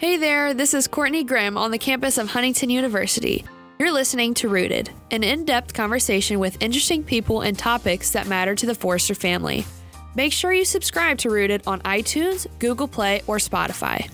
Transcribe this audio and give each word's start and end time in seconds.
Hey 0.00 0.16
there, 0.16 0.54
this 0.54 0.72
is 0.72 0.88
Kortney 0.88 1.26
Grimm 1.26 1.58
on 1.58 1.72
the 1.72 1.76
campus 1.76 2.16
of 2.16 2.30
Huntington 2.30 2.70
University. 2.70 3.44
You're 3.78 3.92
listening 3.92 4.32
to 4.32 4.48
Rooted, 4.48 4.88
an 5.10 5.22
in 5.22 5.44
depth 5.44 5.74
conversation 5.74 6.38
with 6.38 6.56
interesting 6.62 7.04
people 7.04 7.42
and 7.42 7.58
topics 7.58 8.10
that 8.12 8.26
matter 8.26 8.54
to 8.54 8.64
the 8.64 8.74
Forester 8.74 9.14
family. 9.14 9.66
Make 10.14 10.32
sure 10.32 10.54
you 10.54 10.64
subscribe 10.64 11.18
to 11.18 11.28
Rooted 11.28 11.64
on 11.66 11.82
iTunes, 11.82 12.46
Google 12.60 12.88
Play, 12.88 13.20
or 13.26 13.36
Spotify. 13.36 14.10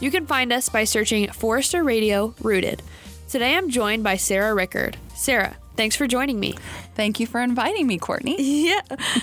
You 0.00 0.10
can 0.10 0.26
find 0.26 0.50
us 0.50 0.70
by 0.70 0.84
searching 0.84 1.30
Forester 1.30 1.84
Radio 1.84 2.34
Rooted. 2.40 2.82
Today 3.28 3.54
I'm 3.54 3.68
joined 3.68 4.02
by 4.02 4.16
Sarah 4.16 4.56
Rickerd. 4.56 4.94
Sarah, 5.14 5.58
thanks 5.78 5.94
for 5.94 6.08
joining 6.08 6.40
me. 6.40 6.56
Thank 6.96 7.20
you 7.20 7.26
for 7.26 7.40
inviting 7.40 7.86
me, 7.86 7.98
Kortney. 7.98 8.34
Yeah. 8.68 8.80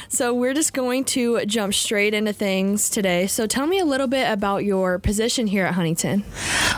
So 0.07 0.33
we're 0.33 0.53
just 0.53 0.73
going 0.73 1.03
to 1.05 1.45
jump 1.45 1.73
straight 1.73 2.13
into 2.13 2.31
things 2.31 2.89
today. 2.89 3.27
So 3.27 3.45
tell 3.45 3.67
me 3.67 3.79
a 3.79 3.85
little 3.85 4.07
bit 4.07 4.31
about 4.31 4.63
your 4.63 4.97
position 4.97 5.47
here 5.47 5.65
at 5.65 5.73
Huntington. 5.73 6.23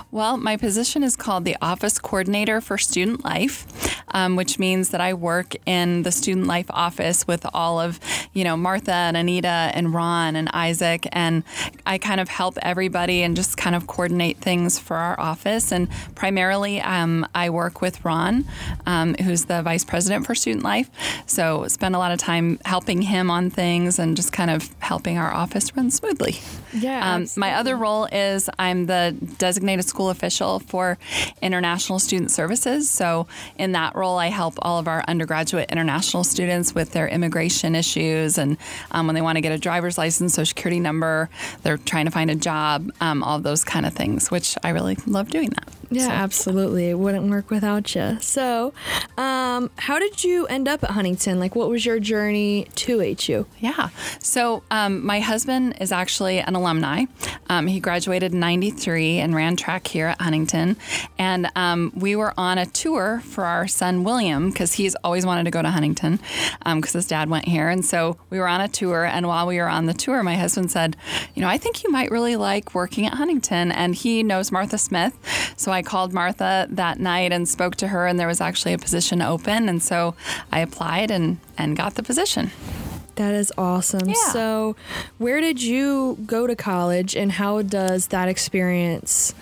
Well, 0.09 0.37
my 0.37 0.57
position 0.57 1.03
is 1.03 1.15
called 1.15 1.45
the 1.45 1.55
Office 1.61 1.99
Coordinator 1.99 2.59
for 2.61 2.77
Student 2.79 3.23
Life, 3.23 3.67
um, 4.09 4.35
which 4.35 4.59
means 4.59 4.89
that 4.89 5.01
I 5.01 5.13
work 5.13 5.55
in 5.65 6.03
the 6.03 6.11
Student 6.11 6.47
Life 6.47 6.67
office 6.69 7.27
with 7.27 7.45
all 7.53 7.79
of, 7.79 7.99
you 8.33 8.43
know, 8.43 8.57
Martha 8.57 8.91
and 8.91 9.17
Anita 9.17 9.71
and 9.73 9.93
Ron 9.93 10.35
and 10.35 10.49
Isaac, 10.53 11.07
and 11.11 11.43
I 11.85 11.97
kind 11.97 12.19
of 12.19 12.29
help 12.29 12.57
everybody 12.61 13.23
and 13.23 13.35
just 13.35 13.57
kind 13.57 13.75
of 13.75 13.87
coordinate 13.87 14.37
things 14.37 14.79
for 14.79 14.95
our 14.95 15.19
office. 15.19 15.71
And 15.71 15.89
primarily, 16.15 16.81
um, 16.81 17.27
I 17.33 17.49
work 17.49 17.81
with 17.81 18.03
Ron, 18.03 18.45
um, 18.85 19.15
who's 19.15 19.45
the 19.45 19.61
Vice 19.61 19.83
President 19.83 20.25
for 20.25 20.35
Student 20.35 20.63
Life. 20.63 20.89
So 21.25 21.67
spend 21.67 21.95
a 21.95 21.99
lot 21.99 22.11
of 22.11 22.19
time 22.19 22.59
helping 22.65 23.01
him 23.01 23.29
on 23.29 23.49
things 23.49 23.99
and 23.99 24.15
just 24.15 24.31
kind 24.31 24.51
of 24.51 24.69
helping 24.79 25.17
our 25.17 25.33
office 25.33 25.75
run 25.75 25.91
smoothly. 25.91 26.39
Yeah. 26.73 27.15
Um, 27.15 27.27
my 27.35 27.53
other 27.53 27.75
role 27.75 28.05
is 28.05 28.49
I'm 28.59 28.85
the 28.85 29.15
designated 29.37 29.85
school 29.85 30.09
official 30.09 30.59
for 30.59 30.97
International 31.41 31.99
Student 31.99 32.31
Services. 32.31 32.89
So 32.89 33.27
in 33.57 33.71
that 33.73 33.95
role, 33.95 34.17
I 34.17 34.27
help 34.27 34.55
all 34.61 34.79
of 34.79 34.87
our 34.87 35.03
undergraduate 35.07 35.71
international 35.71 36.23
students 36.23 36.75
with 36.75 36.91
their 36.91 37.07
immigration 37.07 37.75
issues 37.75 38.37
and 38.37 38.57
um, 38.91 39.07
when 39.07 39.15
they 39.15 39.21
want 39.21 39.37
to 39.37 39.41
get 39.41 39.51
a 39.51 39.57
driver's 39.57 39.97
license, 39.97 40.33
social 40.33 40.47
security 40.47 40.79
number, 40.79 41.29
they're 41.63 41.77
trying 41.77 42.05
to 42.05 42.11
find 42.11 42.29
a 42.29 42.35
job, 42.35 42.91
um, 43.01 43.23
all 43.23 43.39
those 43.39 43.63
kind 43.63 43.85
of 43.85 43.93
things, 43.93 44.31
which 44.31 44.57
I 44.63 44.69
really 44.69 44.97
love 45.05 45.29
doing 45.29 45.49
that. 45.51 45.76
Yeah, 45.89 46.07
so. 46.07 46.11
absolutely. 46.11 46.89
It 46.89 46.99
wouldn't 46.99 47.29
work 47.29 47.49
without 47.49 47.95
you. 47.95 48.17
So, 48.19 48.73
um, 49.17 49.69
how 49.77 49.99
did 49.99 50.23
you 50.23 50.45
end 50.47 50.67
up 50.67 50.83
at 50.83 50.91
Huntington? 50.91 51.39
Like, 51.39 51.55
what 51.55 51.69
was 51.69 51.85
your 51.85 51.99
journey 51.99 52.67
to 52.75 52.99
HU? 52.99 53.45
Yeah. 53.59 53.89
So, 54.19 54.63
um, 54.69 55.05
my 55.05 55.19
husband 55.19 55.77
is 55.79 55.91
actually 55.91 56.39
an 56.39 56.55
alumni. 56.55 57.05
Um, 57.49 57.67
he 57.67 57.79
graduated 57.79 58.33
in 58.33 58.39
93 58.39 59.19
and 59.19 59.33
ran 59.33 59.55
track 59.55 59.87
here 59.87 60.07
at 60.07 60.21
Huntington. 60.21 60.77
And 61.17 61.49
um, 61.55 61.93
we 61.95 62.15
were 62.15 62.33
on 62.37 62.57
a 62.57 62.65
tour 62.65 63.21
for 63.23 63.45
our 63.45 63.67
son, 63.67 64.03
William, 64.03 64.49
because 64.49 64.73
he's 64.73 64.95
always 65.03 65.25
wanted 65.25 65.45
to 65.45 65.51
go 65.51 65.61
to 65.61 65.69
Huntington 65.69 66.17
because 66.17 66.95
um, 66.95 66.99
his 66.99 67.07
dad 67.07 67.29
went 67.29 67.45
here. 67.45 67.69
And 67.69 67.85
so 67.85 68.17
we 68.29 68.39
were 68.39 68.47
on 68.47 68.61
a 68.61 68.67
tour. 68.67 69.05
And 69.05 69.27
while 69.27 69.47
we 69.47 69.57
were 69.57 69.69
on 69.69 69.85
the 69.85 69.93
tour, 69.93 70.21
my 70.23 70.35
husband 70.35 70.71
said, 70.71 70.97
You 71.35 71.41
know, 71.41 71.47
I 71.47 71.57
think 71.57 71.83
you 71.83 71.91
might 71.91 72.11
really 72.11 72.35
like 72.35 72.75
working 72.75 73.05
at 73.05 73.13
Huntington. 73.13 73.71
And 73.71 73.95
he 73.95 74.23
knows 74.23 74.51
Martha 74.51 74.77
Smith. 74.77 75.17
So 75.55 75.71
I 75.71 75.76
called 75.81 76.13
Martha 76.13 76.67
that 76.69 76.99
night 76.99 77.31
and 77.31 77.47
spoke 77.47 77.75
to 77.77 77.87
her, 77.87 78.07
and 78.07 78.19
there 78.19 78.27
was 78.27 78.41
actually 78.41 78.73
a 78.73 78.77
position 78.77 79.21
open. 79.21 79.69
And 79.69 79.81
so 79.81 80.15
I 80.51 80.59
applied 80.59 81.11
and, 81.11 81.39
and 81.57 81.75
got 81.75 81.95
the 81.95 82.03
position. 82.03 82.51
That 83.15 83.33
is 83.33 83.51
awesome. 83.57 84.09
Yeah. 84.09 84.31
So, 84.31 84.75
where 85.17 85.41
did 85.41 85.61
you 85.61 86.19
go 86.27 86.45
to 86.45 86.55
college 86.55 87.15
and 87.15 87.31
how 87.31 87.63
does 87.63 88.07
that 88.07 88.29
experience 88.29 89.33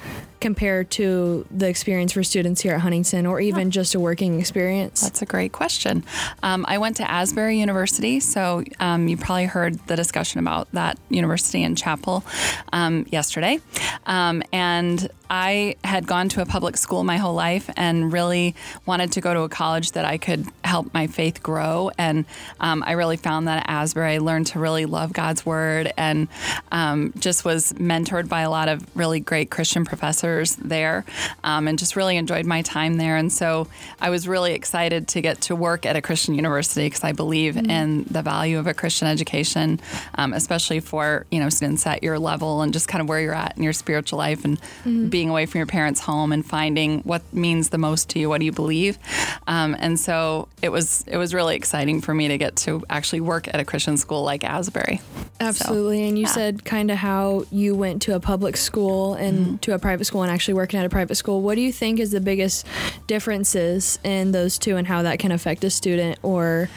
compare 0.45 0.83
to 0.83 1.43
the 1.49 1.67
experience 1.67 2.11
for 2.11 2.21
students 2.21 2.61
here 2.61 2.75
at 2.75 2.81
Huntington 2.81 3.25
or 3.25 3.41
even 3.41 3.71
just 3.71 3.95
a 3.95 3.99
working 3.99 4.39
experience? 4.39 5.01
That's 5.01 5.23
a 5.23 5.25
great 5.25 5.53
question. 5.53 6.03
Um, 6.43 6.67
I 6.67 6.77
went 6.77 6.97
to 6.97 7.09
Asbury 7.09 7.57
University, 7.57 8.19
so 8.19 8.63
um, 8.79 9.07
you 9.07 9.17
probably 9.17 9.45
heard 9.45 9.79
the 9.87 9.95
discussion 9.95 10.39
about 10.39 10.71
that 10.73 10.99
university 11.09 11.63
in 11.63 11.75
Chapel 11.75 12.23
um, 12.71 13.07
yesterday. 13.09 13.59
Um, 14.05 14.43
and 14.53 15.09
I 15.29 15.77
had 15.83 16.05
gone 16.05 16.29
to 16.29 16.41
a 16.41 16.45
public 16.45 16.77
school 16.77 17.03
my 17.03 17.17
whole 17.17 17.33
life 17.33 17.67
and 17.75 18.13
really 18.13 18.55
wanted 18.85 19.13
to 19.13 19.21
go 19.21 19.33
to 19.33 19.41
a 19.41 19.49
college 19.49 19.93
that 19.93 20.05
I 20.05 20.19
could 20.19 20.45
help 20.63 20.93
my 20.93 21.07
faith 21.07 21.41
grow. 21.41 21.89
And 21.97 22.25
um, 22.59 22.83
I 22.85 22.91
really 22.91 23.17
found 23.17 23.47
that 23.47 23.63
at 23.63 23.69
Asbury, 23.69 24.13
I 24.13 24.17
learned 24.19 24.47
to 24.47 24.59
really 24.59 24.85
love 24.85 25.13
God's 25.13 25.43
word 25.43 25.91
and 25.97 26.27
um, 26.71 27.13
just 27.17 27.43
was 27.43 27.73
mentored 27.73 28.29
by 28.29 28.41
a 28.41 28.51
lot 28.51 28.69
of 28.69 28.85
really 28.95 29.19
great 29.19 29.49
Christian 29.49 29.85
professors 29.85 30.34
there 30.43 31.05
um, 31.43 31.67
and 31.67 31.79
just 31.79 31.95
really 31.95 32.17
enjoyed 32.17 32.45
my 32.45 32.61
time 32.61 32.95
there. 32.97 33.15
And 33.15 33.31
so 33.31 33.67
I 33.99 34.09
was 34.09 34.27
really 34.27 34.53
excited 34.53 35.07
to 35.09 35.21
get 35.21 35.41
to 35.41 35.55
work 35.55 35.85
at 35.85 35.95
a 35.95 36.01
Christian 36.01 36.35
university 36.35 36.87
because 36.87 37.03
I 37.03 37.13
believe 37.13 37.55
mm-hmm. 37.55 37.69
in 37.69 38.03
the 38.05 38.21
value 38.21 38.59
of 38.59 38.67
a 38.67 38.73
Christian 38.73 39.07
education, 39.07 39.79
um, 40.15 40.33
especially 40.33 40.79
for, 40.81 41.25
you 41.31 41.39
know, 41.39 41.49
students 41.49 41.87
at 41.87 42.03
your 42.03 42.19
level 42.19 42.61
and 42.61 42.73
just 42.73 42.87
kind 42.87 43.01
of 43.01 43.07
where 43.07 43.21
you're 43.21 43.33
at 43.33 43.55
in 43.57 43.63
your 43.63 43.73
spiritual 43.73 44.17
life 44.17 44.43
and 44.45 44.59
mm-hmm 44.83 45.05
being 45.15 45.29
away 45.29 45.45
from 45.45 45.59
your 45.59 45.65
parents' 45.65 46.01
home 46.01 46.31
and 46.31 46.45
finding 46.45 46.99
what 47.03 47.21
means 47.33 47.69
the 47.69 47.77
most 47.77 48.09
to 48.09 48.19
you. 48.19 48.27
What 48.27 48.39
do 48.39 48.45
you 48.45 48.51
believe? 48.51 48.97
Um, 49.47 49.75
and 49.79 49.99
so 49.99 50.49
it 50.61 50.69
was 50.69 51.05
it 51.07 51.17
was 51.17 51.33
really 51.33 51.55
exciting 51.55 52.01
for 52.01 52.13
me 52.13 52.27
to 52.27 52.37
get 52.37 52.55
to 52.57 52.83
actually 52.89 53.21
work 53.21 53.47
at 53.47 53.59
a 53.59 53.65
Christian 53.65 53.97
school 53.97 54.23
like 54.23 54.43
Asbury. 54.43 55.01
Absolutely. 55.39 55.99
So, 55.99 56.07
and 56.09 56.17
you 56.17 56.25
yeah. 56.25 56.31
said 56.31 56.65
kind 56.65 56.91
of 56.91 56.97
how 56.97 57.45
you 57.51 57.75
went 57.75 58.01
to 58.03 58.15
a 58.15 58.19
public 58.19 58.57
school 58.57 59.13
and 59.13 59.37
mm-hmm. 59.37 59.55
to 59.57 59.73
a 59.73 59.79
private 59.79 60.05
school 60.05 60.23
and 60.25 60.33
actually 60.33 60.55
working 60.55 60.79
at 60.79 60.85
a 60.85 60.89
private 60.89 61.15
school. 61.15 61.41
What 61.41 61.55
do 61.55 61.61
you 61.61 61.71
think 61.71 61.99
is 61.99 62.11
the 62.11 62.19
biggest 62.19 62.65
differences 63.07 63.99
in 64.03 64.31
those 64.31 64.57
two 64.57 64.75
and 64.75 64.87
how 64.87 65.03
that 65.03 65.19
can 65.19 65.31
affect 65.31 65.63
a 65.63 65.69
student 65.69 66.19
or 66.23 66.69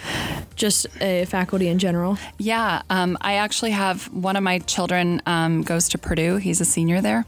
just 0.54 0.86
a 1.00 1.24
faculty 1.24 1.68
in 1.68 1.78
general? 1.78 2.18
Yeah, 2.38 2.82
um, 2.90 3.16
I 3.20 3.34
actually 3.34 3.70
have 3.70 4.12
one 4.12 4.36
of 4.36 4.42
my 4.42 4.58
children 4.60 5.22
um, 5.26 5.62
goes 5.62 5.88
to 5.90 5.98
Purdue. 5.98 6.36
He's 6.36 6.60
a 6.60 6.64
senior 6.64 7.00
there, 7.00 7.24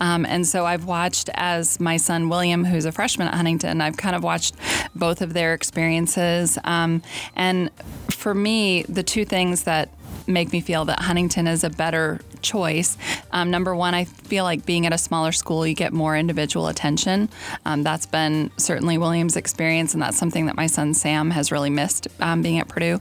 um, 0.00 0.24
and 0.24 0.46
so 0.46 0.64
I've 0.64 0.84
watched 0.84 1.28
as 1.34 1.80
my 1.80 1.96
son 1.96 2.28
William, 2.28 2.64
who's 2.64 2.84
a 2.84 2.92
freshman 2.92 3.28
at 3.28 3.34
Huntington, 3.34 3.80
I've 3.80 3.96
kind 3.96 4.14
of 4.14 4.22
watched 4.22 4.54
both 4.94 5.20
of 5.20 5.32
their 5.32 5.54
experiences. 5.54 6.58
Um, 6.64 7.02
and 7.34 7.70
for 8.10 8.34
me, 8.34 8.84
the 8.84 9.02
two 9.02 9.24
things 9.24 9.64
that 9.64 9.88
make 10.26 10.52
me 10.52 10.60
feel 10.60 10.84
that 10.86 11.00
Huntington 11.00 11.46
is 11.46 11.64
a 11.64 11.70
better 11.70 12.20
choice. 12.44 12.96
Um, 13.32 13.50
number 13.50 13.74
one, 13.74 13.94
I 13.94 14.04
feel 14.04 14.44
like 14.44 14.64
being 14.64 14.86
at 14.86 14.92
a 14.92 14.98
smaller 14.98 15.32
school, 15.32 15.66
you 15.66 15.74
get 15.74 15.92
more 15.92 16.16
individual 16.16 16.68
attention. 16.68 17.28
Um, 17.64 17.82
that's 17.82 18.06
been 18.06 18.50
certainly 18.56 18.98
William's 18.98 19.36
experience, 19.36 19.94
and 19.94 20.02
that's 20.02 20.16
something 20.16 20.46
that 20.46 20.54
my 20.54 20.66
son 20.66 20.94
Sam 20.94 21.30
has 21.30 21.50
really 21.50 21.70
missed 21.70 22.06
um, 22.20 22.42
being 22.42 22.58
at 22.58 22.68
Purdue. 22.68 23.00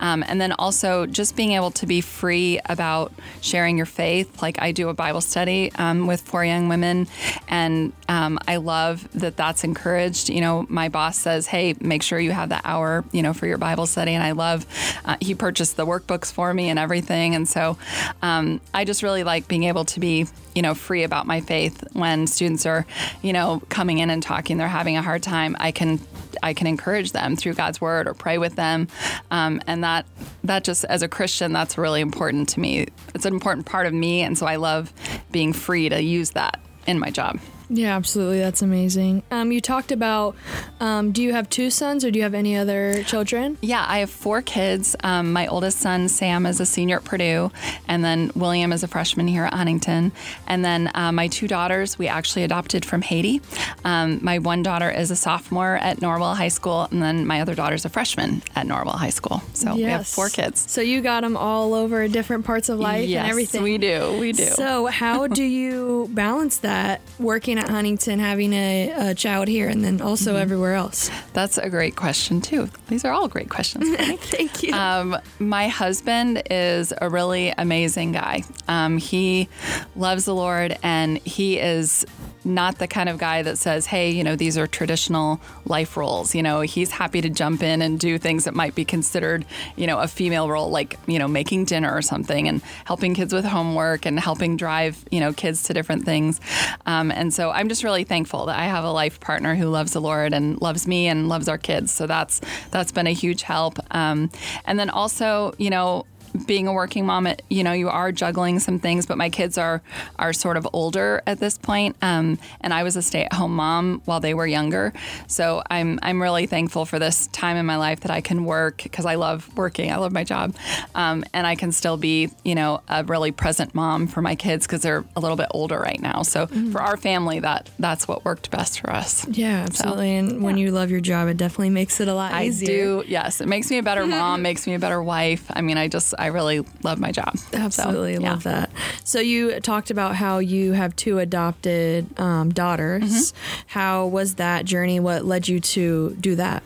Um, 0.00 0.22
and 0.26 0.40
then 0.40 0.52
also 0.52 1.06
just 1.06 1.36
being 1.36 1.52
able 1.52 1.70
to 1.72 1.86
be 1.86 2.00
free 2.00 2.60
about 2.66 3.12
sharing 3.40 3.76
your 3.76 3.86
faith. 3.86 4.42
Like 4.42 4.60
I 4.60 4.72
do 4.72 4.88
a 4.88 4.94
Bible 4.94 5.20
study 5.20 5.70
um, 5.76 6.06
with 6.06 6.20
four 6.20 6.44
young 6.44 6.68
women, 6.68 7.06
and 7.48 7.92
um, 8.08 8.38
I 8.46 8.56
love 8.56 9.08
that 9.14 9.36
that's 9.36 9.64
encouraged. 9.64 10.28
You 10.28 10.40
know, 10.40 10.66
my 10.68 10.88
boss 10.88 11.16
says, 11.16 11.46
"Hey, 11.46 11.74
make 11.80 12.02
sure 12.02 12.18
you 12.18 12.32
have 12.32 12.50
that 12.50 12.62
hour, 12.64 13.04
you 13.12 13.22
know, 13.22 13.32
for 13.32 13.46
your 13.46 13.58
Bible 13.58 13.86
study," 13.86 14.14
and 14.14 14.22
I 14.22 14.32
love. 14.32 14.66
Uh, 15.04 15.16
he 15.20 15.34
purchased 15.34 15.76
the 15.76 15.86
workbooks 15.86 16.32
for 16.32 16.52
me 16.52 16.68
and 16.68 16.78
everything, 16.78 17.34
and 17.34 17.48
so 17.48 17.78
um, 18.22 18.60
I 18.80 18.84
just 18.84 19.02
really 19.02 19.24
like 19.24 19.46
being 19.46 19.64
able 19.64 19.84
to 19.84 20.00
be, 20.00 20.26
you 20.54 20.62
know, 20.62 20.72
free 20.72 21.02
about 21.02 21.26
my 21.26 21.42
faith 21.42 21.84
when 21.92 22.26
students 22.26 22.64
are, 22.64 22.86
you 23.20 23.34
know, 23.34 23.60
coming 23.68 23.98
in 23.98 24.08
and 24.08 24.22
talking. 24.22 24.56
They're 24.56 24.68
having 24.68 24.96
a 24.96 25.02
hard 25.02 25.22
time. 25.22 25.54
I 25.60 25.70
can 25.70 26.00
I 26.42 26.54
can 26.54 26.66
encourage 26.66 27.12
them 27.12 27.36
through 27.36 27.54
God's 27.54 27.78
word 27.78 28.08
or 28.08 28.14
pray 28.14 28.38
with 28.38 28.56
them, 28.56 28.88
um, 29.30 29.60
and 29.66 29.84
that 29.84 30.06
that 30.44 30.64
just 30.64 30.86
as 30.86 31.02
a 31.02 31.08
Christian, 31.08 31.52
that's 31.52 31.76
really 31.76 32.00
important 32.00 32.48
to 32.50 32.60
me. 32.60 32.86
It's 33.14 33.26
an 33.26 33.34
important 33.34 33.66
part 33.66 33.84
of 33.84 33.92
me, 33.92 34.22
and 34.22 34.38
so 34.38 34.46
I 34.46 34.56
love 34.56 34.94
being 35.30 35.52
free 35.52 35.90
to 35.90 36.02
use 36.02 36.30
that 36.30 36.58
in 36.86 36.98
my 36.98 37.10
job. 37.10 37.38
Yeah, 37.72 37.94
absolutely. 37.94 38.40
That's 38.40 38.62
amazing. 38.62 39.22
Um, 39.30 39.52
you 39.52 39.60
talked 39.60 39.92
about, 39.92 40.34
um, 40.80 41.12
do 41.12 41.22
you 41.22 41.32
have 41.32 41.48
two 41.48 41.70
sons 41.70 42.04
or 42.04 42.10
do 42.10 42.18
you 42.18 42.24
have 42.24 42.34
any 42.34 42.56
other 42.56 43.04
children? 43.04 43.58
Yeah, 43.62 43.84
I 43.86 43.98
have 43.98 44.10
four 44.10 44.42
kids. 44.42 44.96
Um, 45.04 45.32
my 45.32 45.46
oldest 45.46 45.78
son, 45.78 46.08
Sam, 46.08 46.46
is 46.46 46.58
a 46.58 46.66
senior 46.66 46.96
at 46.96 47.04
Purdue, 47.04 47.52
and 47.86 48.04
then 48.04 48.32
William 48.34 48.72
is 48.72 48.82
a 48.82 48.88
freshman 48.88 49.28
here 49.28 49.44
at 49.44 49.54
Huntington. 49.54 50.10
And 50.48 50.64
then 50.64 50.90
uh, 50.96 51.12
my 51.12 51.28
two 51.28 51.46
daughters, 51.46 51.96
we 51.96 52.08
actually 52.08 52.42
adopted 52.42 52.84
from 52.84 53.02
Haiti. 53.02 53.40
Um, 53.84 54.18
my 54.20 54.40
one 54.40 54.64
daughter 54.64 54.90
is 54.90 55.12
a 55.12 55.16
sophomore 55.16 55.76
at 55.76 55.98
Norwell 55.98 56.36
High 56.36 56.48
School, 56.48 56.88
and 56.90 57.00
then 57.00 57.24
my 57.24 57.40
other 57.40 57.54
daughter 57.54 57.76
is 57.76 57.84
a 57.84 57.88
freshman 57.88 58.42
at 58.56 58.66
Norwell 58.66 58.96
High 58.96 59.10
School. 59.10 59.42
So 59.54 59.68
yes. 59.68 59.76
we 59.76 59.82
have 59.84 60.06
four 60.08 60.28
kids. 60.28 60.68
So 60.68 60.80
you 60.80 61.02
got 61.02 61.20
them 61.20 61.36
all 61.36 61.74
over 61.74 62.08
different 62.08 62.44
parts 62.44 62.68
of 62.68 62.80
life 62.80 63.08
yes, 63.08 63.20
and 63.20 63.30
everything. 63.30 63.62
we 63.62 63.78
do. 63.78 64.18
We 64.18 64.32
do. 64.32 64.46
So 64.46 64.86
how 64.86 65.26
do 65.28 65.44
you 65.44 66.10
balance 66.12 66.58
that 66.58 67.00
working 67.20 67.59
at 67.60 67.70
Huntington 67.70 68.18
having 68.18 68.52
a, 68.52 69.10
a 69.10 69.14
child 69.14 69.48
here 69.48 69.68
and 69.68 69.84
then 69.84 70.00
also 70.00 70.30
Mm-hmm. 70.32 70.42
everywhere 70.42 70.74
else? 70.74 71.10
That's 71.32 71.58
a 71.58 71.68
great 71.70 71.96
question 71.96 72.40
too. 72.40 72.68
These 72.88 73.04
are 73.04 73.12
all 73.12 73.28
great 73.28 73.48
questions. 73.48 73.88
Thank 73.96 74.62
you. 74.62 74.72
Um, 74.74 75.16
my 75.38 75.68
husband 75.68 76.42
is 76.50 76.92
a 77.00 77.08
really 77.08 77.52
amazing 77.56 78.12
guy. 78.12 78.42
Um, 78.68 78.98
he 78.98 79.48
loves 79.96 80.24
the 80.24 80.34
Lord, 80.34 80.76
and 80.82 81.18
he 81.18 81.58
is 81.58 82.04
not 82.44 82.78
the 82.78 82.86
kind 82.86 83.08
of 83.08 83.18
guy 83.18 83.42
that 83.42 83.58
says, 83.58 83.86
"Hey, 83.86 84.10
you 84.10 84.24
know, 84.24 84.36
these 84.36 84.56
are 84.56 84.66
traditional 84.66 85.40
life 85.64 85.96
roles." 85.96 86.34
You 86.34 86.42
know, 86.42 86.60
he's 86.60 86.90
happy 86.90 87.20
to 87.20 87.28
jump 87.28 87.62
in 87.62 87.82
and 87.82 87.98
do 87.98 88.18
things 88.18 88.44
that 88.44 88.54
might 88.54 88.74
be 88.74 88.84
considered, 88.84 89.44
you 89.76 89.86
know, 89.86 89.98
a 89.98 90.08
female 90.08 90.48
role, 90.48 90.70
like 90.70 90.98
you 91.06 91.18
know, 91.18 91.28
making 91.28 91.66
dinner 91.66 91.92
or 91.92 92.02
something, 92.02 92.48
and 92.48 92.62
helping 92.84 93.14
kids 93.14 93.32
with 93.32 93.44
homework 93.44 94.06
and 94.06 94.18
helping 94.18 94.56
drive, 94.56 95.04
you 95.10 95.20
know, 95.20 95.32
kids 95.32 95.62
to 95.64 95.74
different 95.74 96.04
things. 96.04 96.40
Um, 96.86 97.10
and 97.10 97.32
so 97.32 97.50
I'm 97.50 97.68
just 97.68 97.84
really 97.84 98.04
thankful 98.04 98.46
that 98.46 98.58
I 98.58 98.64
have 98.64 98.84
a 98.84 98.92
life 98.92 99.20
partner 99.20 99.54
who 99.54 99.68
loves 99.68 99.92
the 99.92 100.00
Lord 100.00 100.32
and 100.32 100.60
loves 100.60 100.86
me 100.86 101.06
and 101.08 101.28
loves 101.28 101.48
our 101.48 101.58
kids. 101.58 101.92
So 101.92 102.06
that's 102.06 102.40
that's 102.70 102.92
been 102.92 103.06
a 103.06 103.12
huge 103.12 103.42
help. 103.42 103.78
Um, 103.90 104.30
and 104.64 104.78
then 104.78 104.90
also, 104.90 105.52
you 105.58 105.70
know, 105.70 106.06
being 106.46 106.66
a 106.66 106.72
working 106.72 107.06
mom, 107.06 107.26
it, 107.26 107.42
you 107.48 107.64
know, 107.64 107.72
you 107.72 107.88
are 107.88 108.12
juggling 108.12 108.58
some 108.58 108.78
things, 108.78 109.06
but 109.06 109.18
my 109.18 109.30
kids 109.30 109.58
are 109.58 109.82
are 110.18 110.32
sort 110.32 110.56
of 110.56 110.66
older 110.72 111.22
at 111.26 111.40
this 111.40 111.58
point, 111.58 111.96
um, 112.02 112.38
and 112.60 112.72
I 112.72 112.82
was 112.82 112.96
a 112.96 113.02
stay 113.02 113.24
at 113.24 113.32
home 113.32 113.56
mom 113.56 114.02
while 114.04 114.20
they 114.20 114.34
were 114.34 114.46
younger. 114.46 114.92
So 115.26 115.62
I'm 115.70 115.98
I'm 116.02 116.20
really 116.20 116.46
thankful 116.46 116.84
for 116.84 116.98
this 116.98 117.26
time 117.28 117.56
in 117.56 117.66
my 117.66 117.76
life 117.76 118.00
that 118.00 118.10
I 118.10 118.20
can 118.20 118.44
work 118.44 118.82
because 118.82 119.06
I 119.06 119.16
love 119.16 119.48
working, 119.56 119.92
I 119.92 119.96
love 119.96 120.12
my 120.12 120.24
job, 120.24 120.54
um, 120.94 121.24
and 121.32 121.46
I 121.46 121.54
can 121.54 121.72
still 121.72 121.96
be, 121.96 122.30
you 122.44 122.54
know, 122.54 122.82
a 122.88 123.04
really 123.04 123.32
present 123.32 123.74
mom 123.74 124.06
for 124.06 124.22
my 124.22 124.34
kids 124.34 124.66
because 124.66 124.82
they're 124.82 125.04
a 125.16 125.20
little 125.20 125.36
bit 125.36 125.48
older 125.52 125.78
right 125.78 126.00
now. 126.00 126.22
So 126.22 126.46
for 126.46 126.80
our 126.80 126.96
family, 126.96 127.40
that 127.40 127.70
that's 127.78 128.06
what 128.06 128.24
worked 128.24 128.50
best 128.50 128.80
for 128.80 128.90
us. 128.90 129.26
yeah, 129.28 129.64
absolutely. 129.66 130.16
and 130.16 130.42
when 130.42 130.56
you 130.56 130.70
love 130.70 130.90
your 130.90 131.00
job, 131.00 131.28
it 131.28 131.36
definitely 131.36 131.70
makes 131.70 132.00
it 132.00 132.08
a 132.08 132.14
lot 132.14 132.32
I 132.32 132.44
easier. 132.44 132.68
I 132.68 133.02
do, 133.02 133.04
yes. 133.06 133.40
It 133.40 133.48
makes 133.48 133.70
me 133.70 133.78
a 133.78 133.82
better 133.82 134.06
mom, 134.18 134.42
makes 134.42 134.66
me 134.66 134.74
a 134.74 134.78
better 134.78 135.02
wife. 135.02 135.46
I 135.50 135.60
mean, 135.60 135.76
I 135.76 135.88
just, 135.88 136.14
I 136.20 136.26
really 136.26 136.64
love 136.82 136.98
my 136.98 137.12
job. 137.12 137.38
So, 137.38 137.58
Absolutely 137.58 138.14
yeah. 138.14 138.30
love 138.30 138.42
that. 138.44 138.70
So 139.04 139.20
you 139.20 139.58
talked 139.60 139.90
about 139.90 140.16
how 140.16 140.38
you 140.38 140.72
have 140.72 140.94
two 140.96 141.18
adopted 141.18 142.06
um, 142.20 142.50
daughters. 142.52 143.32
Mm-hmm. 143.32 143.62
How 143.68 144.06
was 144.06 144.34
that 144.34 144.64
journey? 144.64 145.00
What 145.00 145.24
led 145.24 145.48
you 145.48 145.60
to 145.60 146.16
do 146.20 146.36
that? 146.36 146.62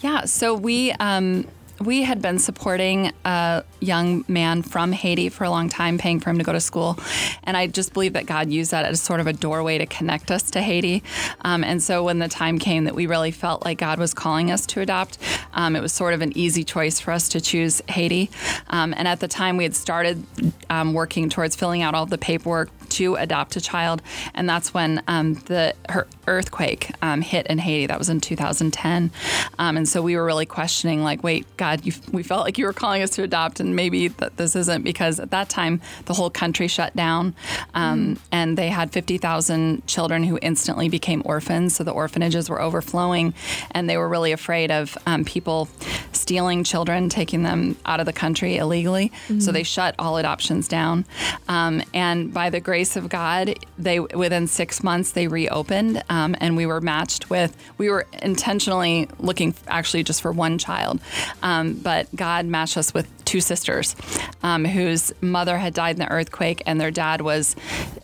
Yeah. 0.00 0.24
So 0.24 0.54
we, 0.54 0.92
um, 0.92 1.46
we 1.80 2.02
had 2.02 2.22
been 2.22 2.38
supporting 2.38 3.12
a 3.24 3.64
young 3.80 4.24
man 4.28 4.62
from 4.62 4.92
Haiti 4.92 5.28
for 5.28 5.44
a 5.44 5.50
long 5.50 5.68
time, 5.68 5.98
paying 5.98 6.20
for 6.20 6.30
him 6.30 6.38
to 6.38 6.44
go 6.44 6.52
to 6.52 6.60
school. 6.60 6.98
And 7.44 7.56
I 7.56 7.66
just 7.66 7.92
believe 7.92 8.14
that 8.14 8.26
God 8.26 8.50
used 8.50 8.70
that 8.70 8.84
as 8.84 9.00
sort 9.00 9.20
of 9.20 9.26
a 9.26 9.32
doorway 9.32 9.78
to 9.78 9.86
connect 9.86 10.30
us 10.30 10.50
to 10.52 10.62
Haiti. 10.62 11.02
Um, 11.42 11.62
and 11.62 11.82
so 11.82 12.04
when 12.04 12.18
the 12.18 12.28
time 12.28 12.58
came 12.58 12.84
that 12.84 12.94
we 12.94 13.06
really 13.06 13.30
felt 13.30 13.64
like 13.64 13.78
God 13.78 13.98
was 13.98 14.14
calling 14.14 14.50
us 14.50 14.66
to 14.66 14.80
adopt, 14.80 15.18
um, 15.54 15.76
it 15.76 15.82
was 15.82 15.92
sort 15.92 16.14
of 16.14 16.22
an 16.22 16.36
easy 16.36 16.64
choice 16.64 16.98
for 16.98 17.12
us 17.12 17.28
to 17.30 17.40
choose 17.40 17.82
Haiti. 17.88 18.30
Um, 18.68 18.94
and 18.96 19.06
at 19.06 19.20
the 19.20 19.28
time, 19.28 19.56
we 19.56 19.64
had 19.64 19.74
started 19.74 20.24
um, 20.70 20.94
working 20.94 21.28
towards 21.28 21.56
filling 21.56 21.82
out 21.82 21.94
all 21.94 22.06
the 22.06 22.18
paperwork 22.18 22.70
to 22.96 23.14
adopt 23.16 23.56
a 23.56 23.60
child. 23.60 24.02
And 24.34 24.48
that's 24.48 24.72
when 24.72 25.02
um, 25.06 25.34
the 25.34 25.74
her 25.88 26.06
earthquake 26.26 26.90
um, 27.02 27.20
hit 27.20 27.46
in 27.46 27.58
Haiti. 27.58 27.86
That 27.86 27.98
was 27.98 28.08
in 28.08 28.20
2010. 28.20 29.10
Um, 29.58 29.76
and 29.76 29.88
so 29.88 30.02
we 30.02 30.16
were 30.16 30.24
really 30.24 30.46
questioning, 30.46 31.02
like, 31.02 31.22
wait, 31.22 31.46
God, 31.56 31.84
you, 31.84 31.92
we 32.10 32.22
felt 32.22 32.44
like 32.44 32.58
you 32.58 32.64
were 32.64 32.72
calling 32.72 33.02
us 33.02 33.10
to 33.10 33.22
adopt, 33.22 33.60
and 33.60 33.76
maybe 33.76 34.08
that 34.08 34.36
this 34.36 34.56
isn't 34.56 34.82
because 34.82 35.20
at 35.20 35.30
that 35.30 35.48
time 35.48 35.80
the 36.06 36.14
whole 36.14 36.30
country 36.30 36.68
shut 36.68 36.94
down, 36.96 37.34
um, 37.74 38.18
and 38.32 38.56
they 38.56 38.68
had 38.68 38.92
50,000 38.92 39.86
children 39.86 40.24
who 40.24 40.38
instantly 40.42 40.88
became 40.88 41.22
orphans. 41.24 41.76
So 41.76 41.84
the 41.84 41.92
orphanages 41.92 42.48
were 42.48 42.60
overflowing, 42.60 43.34
and 43.72 43.88
they 43.88 43.96
were 43.96 44.08
really 44.08 44.32
afraid 44.32 44.70
of 44.70 44.96
um, 45.06 45.24
people 45.24 45.68
stealing 46.12 46.64
children, 46.64 47.08
taking 47.08 47.42
them 47.42 47.76
out 47.84 48.00
of 48.00 48.06
the 48.06 48.12
country 48.12 48.56
illegally. 48.56 49.12
So 49.40 49.52
they 49.52 49.62
shut 49.62 49.94
all 49.98 50.16
adoptions 50.16 50.68
down. 50.68 51.04
Um, 51.48 51.82
and 51.92 52.32
by 52.32 52.50
the 52.50 52.60
grace 52.60 52.85
of 52.94 53.08
God, 53.08 53.58
they 53.76 53.98
within 53.98 54.46
six 54.46 54.84
months 54.84 55.12
they 55.12 55.26
reopened, 55.26 56.04
um, 56.08 56.36
and 56.38 56.56
we 56.56 56.66
were 56.66 56.80
matched 56.80 57.30
with. 57.30 57.56
We 57.78 57.90
were 57.90 58.06
intentionally 58.22 59.08
looking 59.18 59.54
actually 59.66 60.04
just 60.04 60.22
for 60.22 60.30
one 60.30 60.58
child, 60.58 61.00
um, 61.42 61.74
but 61.74 62.14
God 62.14 62.46
matched 62.46 62.76
us 62.76 62.94
with 62.94 63.08
two 63.26 63.40
sisters 63.40 63.94
um, 64.42 64.64
whose 64.64 65.12
mother 65.20 65.58
had 65.58 65.74
died 65.74 65.96
in 65.96 65.98
the 65.98 66.10
earthquake, 66.10 66.62
and 66.64 66.80
their 66.80 66.90
dad 66.90 67.20
was 67.20 67.54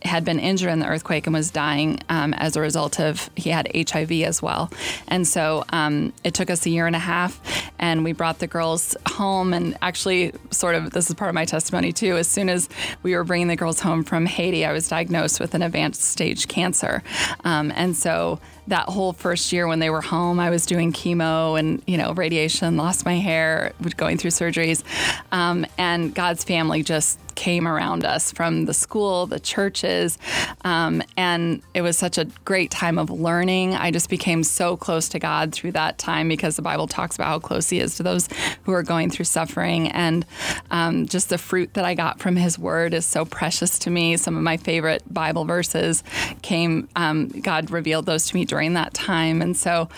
had 0.03 0.25
been 0.25 0.39
injured 0.39 0.71
in 0.71 0.81
the 0.81 0.87
earthquake 0.87 1.27
and 1.27 1.33
was 1.33 1.51
dying 1.51 2.01
um, 2.09 2.35
as 2.35 2.57
a 2.57 2.61
result 2.61 3.01
of 3.01 3.31
he 3.37 3.51
had 3.51 3.71
HIV 3.75 4.13
as 4.23 4.43
well. 4.43 4.71
And 5.09 5.27
so 5.27 5.65
um, 5.71 6.13
it 6.25 6.35
took 6.35 6.51
us 6.51 6.67
a 6.67 6.71
year 6.71 6.87
and 6.87 6.97
a 6.97 7.01
half, 7.01 7.41
and 7.79 8.05
we 8.05 8.13
brought 8.13 8.41
the 8.41 8.47
girls 8.47 8.97
home. 9.07 9.55
And 9.55 9.79
actually, 9.81 10.33
sort 10.51 10.75
of 10.75 10.91
this 10.91 11.09
is 11.09 11.15
part 11.15 11.29
of 11.29 11.35
my 11.35 11.45
testimony 11.45 11.93
too. 11.93 12.17
As 12.17 12.29
soon 12.29 12.49
as 12.49 12.69
we 13.03 13.15
were 13.15 13.25
bringing 13.25 13.49
the 13.49 13.57
girls 13.57 13.81
home 13.81 14.05
from 14.05 14.27
Haiti, 14.27 14.67
I 14.67 14.73
was 14.73 14.89
diagnosed 14.89 15.41
with 15.41 15.55
an 15.55 15.63
advanced 15.63 16.03
stage 16.03 16.49
cancer, 16.49 17.03
um, 17.45 17.73
and 17.75 17.97
so 17.97 18.41
that 18.69 18.89
whole 18.89 19.13
first 19.13 19.53
year 19.53 19.67
when 19.67 19.81
they 19.81 19.91
were 19.91 20.01
home, 20.01 20.39
I 20.39 20.51
was 20.51 20.67
doing 20.67 20.93
chemo 20.93 21.59
and 21.59 21.83
you 21.87 21.97
know 21.97 22.13
radiation, 22.13 22.77
lost 22.77 23.05
my 23.05 23.17
hair, 23.17 23.73
going 23.97 24.19
through 24.19 24.31
surgeries, 24.31 24.83
um, 25.31 25.67
and 25.79 26.15
God's 26.15 26.45
family 26.45 26.83
just 26.83 27.19
came 27.35 27.67
around 27.67 28.05
us 28.05 28.33
from 28.33 28.67
the 28.67 28.75
school, 28.75 29.27
the 29.27 29.41
churches, 29.41 30.19
um, 30.65 31.03
and 31.17 31.63
it 31.75 31.83
was 31.83 31.99
such 31.99 32.19
a 32.19 32.25
great 32.45 32.71
time 32.71 32.99
of 32.99 33.11
learning. 33.11 33.75
I 33.75 33.91
just 33.91 34.09
became 34.09 34.45
so 34.45 34.77
close 34.77 35.09
to 35.11 35.19
God 35.19 35.53
through 35.53 35.73
that 35.73 35.99
time 35.99 36.29
because 36.29 36.57
the 36.57 36.63
Bible 36.63 36.87
talks 36.87 37.17
about 37.17 37.29
how 37.29 37.39
close 37.39 37.71
He 37.71 37.81
is 37.81 37.97
to 37.97 38.03
those 38.03 38.29
who 38.65 38.73
are 38.73 38.83
going 38.83 39.11
through 39.11 39.25
suffering, 39.25 39.89
and 39.89 40.25
um, 40.71 41.07
just 41.07 41.29
the 41.29 41.39
fruit 41.39 41.75
that 41.75 41.85
I 41.85 41.95
got 41.95 42.21
from 42.21 42.37
His 42.37 42.59
Word 42.59 42.95
is 42.95 43.07
so 43.07 43.25
precious 43.25 43.79
to 43.81 43.91
me. 43.91 44.17
Some 44.17 44.37
of 44.37 44.43
my 44.43 44.57
favorite 44.57 45.03
Bible 45.13 45.45
verses 45.45 46.03
came. 46.43 46.89
Um, 46.97 47.29
God 47.29 47.71
revealed 47.71 48.07
those 48.07 48.27
to 48.27 48.35
me 48.35 48.45
during 48.45 48.75
that 48.75 48.95
time, 48.95 49.43
and 49.43 49.57
so, 49.57 49.89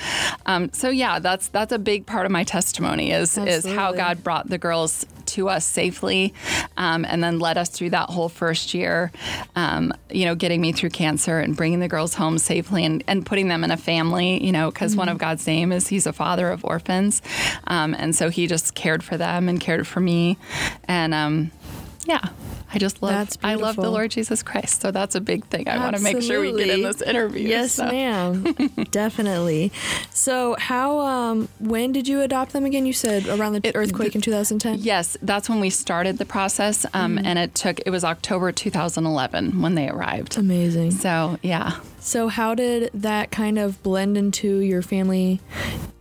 um, 0.47 0.73
so 0.73 0.89
yeah, 0.89 1.19
that's 1.19 1.49
that's 1.49 1.73
a 1.73 1.79
big 1.79 2.07
part 2.07 2.27
of 2.27 2.33
my 2.33 2.45
testimony 2.45 3.11
is 3.11 3.37
is 3.39 3.65
how 3.65 3.93
God 3.93 4.23
brought 4.23 4.49
the 4.49 4.59
girls 4.59 5.07
to 5.35 5.49
us 5.49 5.65
safely, 5.65 6.35
um, 6.77 7.05
and 7.05 7.23
then 7.23 7.39
led 7.39 7.59
us 7.59 7.69
through 7.69 7.91
that 7.91 8.11
whole 8.11 8.29
first 8.29 8.75
year. 8.75 9.13
Um, 9.55 9.93
you 10.11 10.25
know, 10.25 10.35
getting 10.35 10.61
me 10.61 10.73
through 10.73 10.91
cancer 10.91 11.39
and 11.39 11.57
bringing 11.57 11.81
the 11.81 11.89
girls 11.89 12.15
home 12.15 12.39
safely 12.39 12.85
and, 12.85 13.05
and 13.07 13.25
putting 13.25 13.49
them 13.49 13.65
in 13.65 13.71
a 13.71 13.77
family. 13.77 14.45
You 14.45 14.53
know, 14.53 14.71
because 14.71 14.97
one 14.97 15.09
of 15.09 15.19
God's 15.19 15.47
name 15.47 15.73
is 15.73 15.89
He's 15.89 16.07
a 16.07 16.13
father 16.13 16.51
of 16.51 16.65
orphans, 16.65 17.23
um, 17.67 17.95
and 17.95 18.15
so 18.15 18.31
He 18.31 18.47
just 18.47 18.75
cared 18.75 19.03
for 19.03 19.17
them 19.17 19.49
and 19.49 19.61
cared 19.61 19.87
for 19.87 20.01
me, 20.01 20.39
and 20.85 21.15
um, 21.15 21.51
yeah. 22.06 22.29
I 22.73 22.79
just 22.79 23.03
love 23.03 23.12
That's 23.12 23.39
I 23.43 23.55
love 23.55 23.77
the. 23.77 23.89
Lord 23.89 24.11
Jesus 24.11 24.43
Christ. 24.43 24.81
So 24.81 24.91
that's 24.91 25.15
a 25.15 25.21
big 25.21 25.45
thing. 25.47 25.69
I 25.69 25.78
want 25.78 25.95
to 25.97 26.02
make 26.02 26.21
sure 26.23 26.40
we 26.40 26.52
get 26.57 26.71
in 26.71 26.83
this 26.83 27.00
interview. 27.02 27.47
Yes, 27.49 27.73
so. 27.73 27.85
ma'am. 27.87 28.43
Definitely. 28.90 29.71
So, 30.11 30.57
how? 30.59 30.99
Um, 30.99 31.49
when 31.61 31.93
did 31.93 32.09
you 32.09 32.21
adopt 32.23 32.52
them 32.52 32.64
again? 32.64 32.85
You 32.85 32.93
said 32.93 33.28
around 33.28 33.52
the 33.52 33.61
It- 33.69 33.76
earthquake 33.76 34.14
in 34.17 34.21
2010. 34.21 34.78
Yes, 34.81 35.17
that's 35.23 35.49
when 35.49 35.61
we 35.61 35.71
started 35.71 36.19
the 36.19 36.25
process, 36.25 36.85
um, 36.95 37.17
Mm-hmm. 37.17 37.26
and 37.26 37.38
it 37.38 37.55
took. 37.55 37.78
It 37.87 37.90
was 37.90 38.02
October 38.02 38.50
2011 38.50 39.61
when 39.62 39.75
they 39.76 39.88
arrived. 39.88 40.37
Amazing. 40.37 40.90
So 40.93 41.38
yeah, 41.43 41.76
So, 42.00 42.26
how 42.28 42.55
did 42.57 42.90
that 42.95 43.31
kind 43.31 43.59
of 43.59 43.81
blend 43.85 44.17
into 44.17 44.59
your 44.59 44.83
family? 44.83 45.40